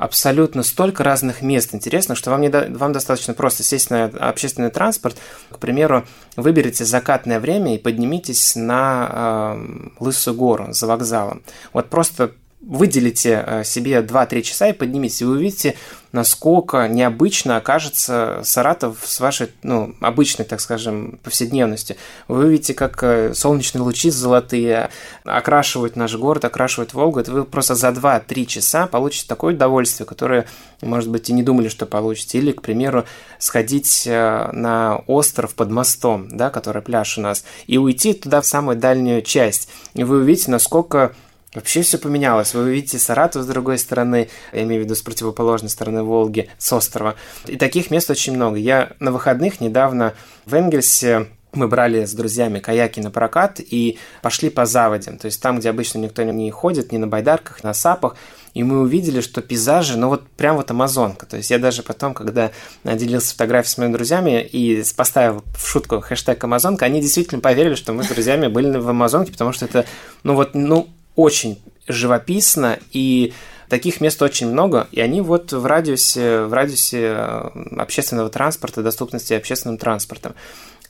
абсолютно 0.00 0.62
столько 0.62 1.04
разных 1.04 1.42
мест 1.42 1.74
интересных, 1.74 2.16
что 2.16 2.30
вам, 2.30 2.40
не 2.40 2.48
до... 2.48 2.66
вам 2.70 2.92
достаточно 2.92 3.34
просто 3.34 3.62
сесть 3.62 3.90
на 3.90 4.04
общественный 4.04 4.70
транспорт. 4.70 5.16
К 5.50 5.58
примеру, 5.58 6.06
выберите 6.36 6.84
закатное 6.84 7.38
время 7.38 7.74
и 7.74 7.78
поднимитесь 7.78 8.56
на 8.56 9.56
э, 9.56 9.88
Лысую 9.98 10.34
гору 10.34 10.68
за 10.72 10.86
вокзалом. 10.86 11.42
Вот 11.74 11.90
просто 11.90 12.32
выделите 12.60 13.42
э, 13.46 13.64
себе 13.64 14.00
2-3 14.00 14.42
часа 14.42 14.68
и 14.68 14.72
поднимите, 14.72 15.24
вы 15.24 15.36
увидите, 15.36 15.76
насколько 16.12 16.88
необычно 16.88 17.56
окажется 17.56 18.40
Саратов 18.44 18.98
с 19.04 19.18
вашей, 19.20 19.48
ну, 19.62 19.94
обычной, 20.00 20.44
так 20.44 20.60
скажем, 20.60 21.18
повседневностью. 21.22 21.96
Вы 22.28 22.46
увидите, 22.46 22.74
как 22.74 23.02
э, 23.02 23.32
солнечные 23.32 23.82
лучи 23.82 24.10
золотые 24.10 24.90
окрашивают 25.24 25.96
наш 25.96 26.14
город, 26.16 26.44
окрашивают 26.44 26.92
Волгу. 26.92 27.20
Это 27.20 27.32
вы 27.32 27.44
просто 27.44 27.74
за 27.74 27.88
2-3 27.88 28.44
часа 28.44 28.86
получите 28.86 29.26
такое 29.26 29.54
удовольствие, 29.54 30.06
которое, 30.06 30.46
может 30.82 31.08
быть, 31.08 31.30
и 31.30 31.32
не 31.32 31.42
думали, 31.42 31.68
что 31.68 31.86
получите. 31.86 32.38
Или, 32.38 32.52
к 32.52 32.60
примеру, 32.60 33.06
сходить 33.38 34.04
э, 34.06 34.50
на 34.52 34.96
остров 35.06 35.54
под 35.54 35.70
мостом, 35.70 36.28
да, 36.30 36.50
который 36.50 36.82
пляж 36.82 37.16
у 37.16 37.22
нас, 37.22 37.44
и 37.66 37.78
уйти 37.78 38.12
туда 38.12 38.42
в 38.42 38.46
самую 38.46 38.76
дальнюю 38.76 39.22
часть. 39.22 39.70
И 39.94 40.04
вы 40.04 40.18
увидите, 40.18 40.50
насколько 40.50 41.14
Вообще 41.54 41.82
все 41.82 41.98
поменялось. 41.98 42.54
Вы 42.54 42.62
увидите 42.62 42.98
Саратов 42.98 43.42
с 43.42 43.46
другой 43.46 43.78
стороны, 43.78 44.28
я 44.52 44.62
имею 44.62 44.82
в 44.82 44.84
виду 44.84 44.94
с 44.94 45.02
противоположной 45.02 45.70
стороны 45.70 46.02
Волги, 46.02 46.48
с 46.58 46.72
острова. 46.72 47.16
И 47.46 47.56
таких 47.56 47.90
мест 47.90 48.08
очень 48.08 48.34
много. 48.34 48.56
Я 48.56 48.92
на 49.00 49.10
выходных 49.10 49.60
недавно 49.60 50.14
в 50.46 50.54
Энгельсе 50.54 51.26
мы 51.52 51.66
брали 51.66 52.04
с 52.04 52.12
друзьями 52.12 52.60
каяки 52.60 53.00
на 53.00 53.10
прокат 53.10 53.58
и 53.58 53.98
пошли 54.22 54.50
по 54.50 54.66
заводям, 54.66 55.18
то 55.18 55.26
есть 55.26 55.42
там, 55.42 55.58
где 55.58 55.70
обычно 55.70 55.98
никто 55.98 56.22
не 56.22 56.48
ходит, 56.52 56.92
ни 56.92 56.96
на 56.96 57.08
байдарках, 57.08 57.64
на 57.64 57.74
сапах, 57.74 58.14
и 58.54 58.62
мы 58.62 58.80
увидели, 58.80 59.20
что 59.20 59.42
пейзажи, 59.42 59.98
ну 59.98 60.08
вот 60.08 60.28
прям 60.28 60.56
вот 60.56 60.70
Амазонка. 60.70 61.26
То 61.26 61.36
есть 61.36 61.50
я 61.50 61.58
даже 61.58 61.82
потом, 61.82 62.14
когда 62.14 62.52
делился 62.84 63.32
фотографией 63.32 63.72
с 63.72 63.78
моими 63.78 63.92
друзьями 63.92 64.42
и 64.42 64.84
поставил 64.96 65.44
в 65.56 65.66
шутку 65.66 66.00
хэштег 66.00 66.42
Амазонка, 66.44 66.84
они 66.84 67.00
действительно 67.00 67.40
поверили, 67.40 67.74
что 67.74 67.92
мы 67.92 68.04
с 68.04 68.08
друзьями 68.08 68.46
были 68.46 68.78
в 68.78 68.88
Амазонке, 68.88 69.32
потому 69.32 69.52
что 69.52 69.64
это, 69.64 69.86
ну 70.22 70.34
вот, 70.34 70.54
ну, 70.54 70.88
очень 71.16 71.60
живописно 71.88 72.78
и 72.92 73.32
таких 73.68 74.00
мест 74.00 74.20
очень 74.20 74.48
много, 74.48 74.88
и 74.92 75.00
они 75.00 75.20
вот 75.20 75.52
в 75.52 75.64
радиусе, 75.64 76.42
в 76.42 76.52
радиусе 76.52 77.14
э, 77.16 77.50
общественного 77.78 78.28
транспорта, 78.28 78.82
доступности 78.82 79.32
общественным 79.32 79.78
транспортом. 79.78 80.34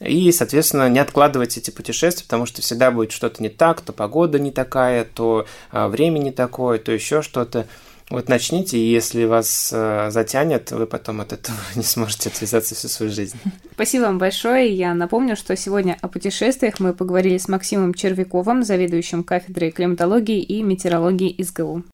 И, 0.00 0.32
соответственно, 0.32 0.88
не 0.88 0.98
откладывать 0.98 1.58
эти 1.58 1.70
путешествия, 1.70 2.24
потому 2.24 2.46
что 2.46 2.62
всегда 2.62 2.90
будет 2.90 3.12
что-то 3.12 3.42
не 3.42 3.50
так, 3.50 3.82
то 3.82 3.92
погода 3.92 4.38
не 4.38 4.50
такая, 4.50 5.04
то 5.04 5.46
э, 5.72 5.86
время 5.88 6.18
не 6.18 6.32
такое, 6.32 6.78
то 6.78 6.90
еще 6.90 7.22
что-то. 7.22 7.66
Вот 8.10 8.28
начните, 8.28 8.76
и 8.76 8.90
если 8.90 9.24
вас 9.24 9.70
э, 9.72 10.10
затянет, 10.10 10.72
вы 10.72 10.86
потом 10.86 11.20
от 11.20 11.32
этого 11.32 11.56
не 11.76 11.84
сможете 11.84 12.28
отвязаться 12.28 12.74
всю 12.74 12.88
свою 12.88 13.12
жизнь. 13.12 13.38
Спасибо 13.74 14.02
вам 14.02 14.18
большое. 14.18 14.74
Я 14.74 14.94
напомню, 14.94 15.36
что 15.36 15.56
сегодня 15.56 15.96
о 16.00 16.08
путешествиях 16.08 16.80
мы 16.80 16.92
поговорили 16.92 17.38
с 17.38 17.46
Максимом 17.46 17.94
Червяковым, 17.94 18.64
заведующим 18.64 19.22
кафедрой 19.22 19.70
климатологии 19.70 20.42
и 20.42 20.62
метеорологии 20.62 21.32
ИСГУ. 21.38 21.84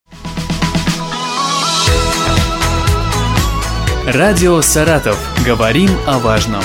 Радио 4.06 4.62
«Саратов». 4.62 5.18
Говорим 5.44 5.90
о 6.06 6.18
важном. 6.18 6.62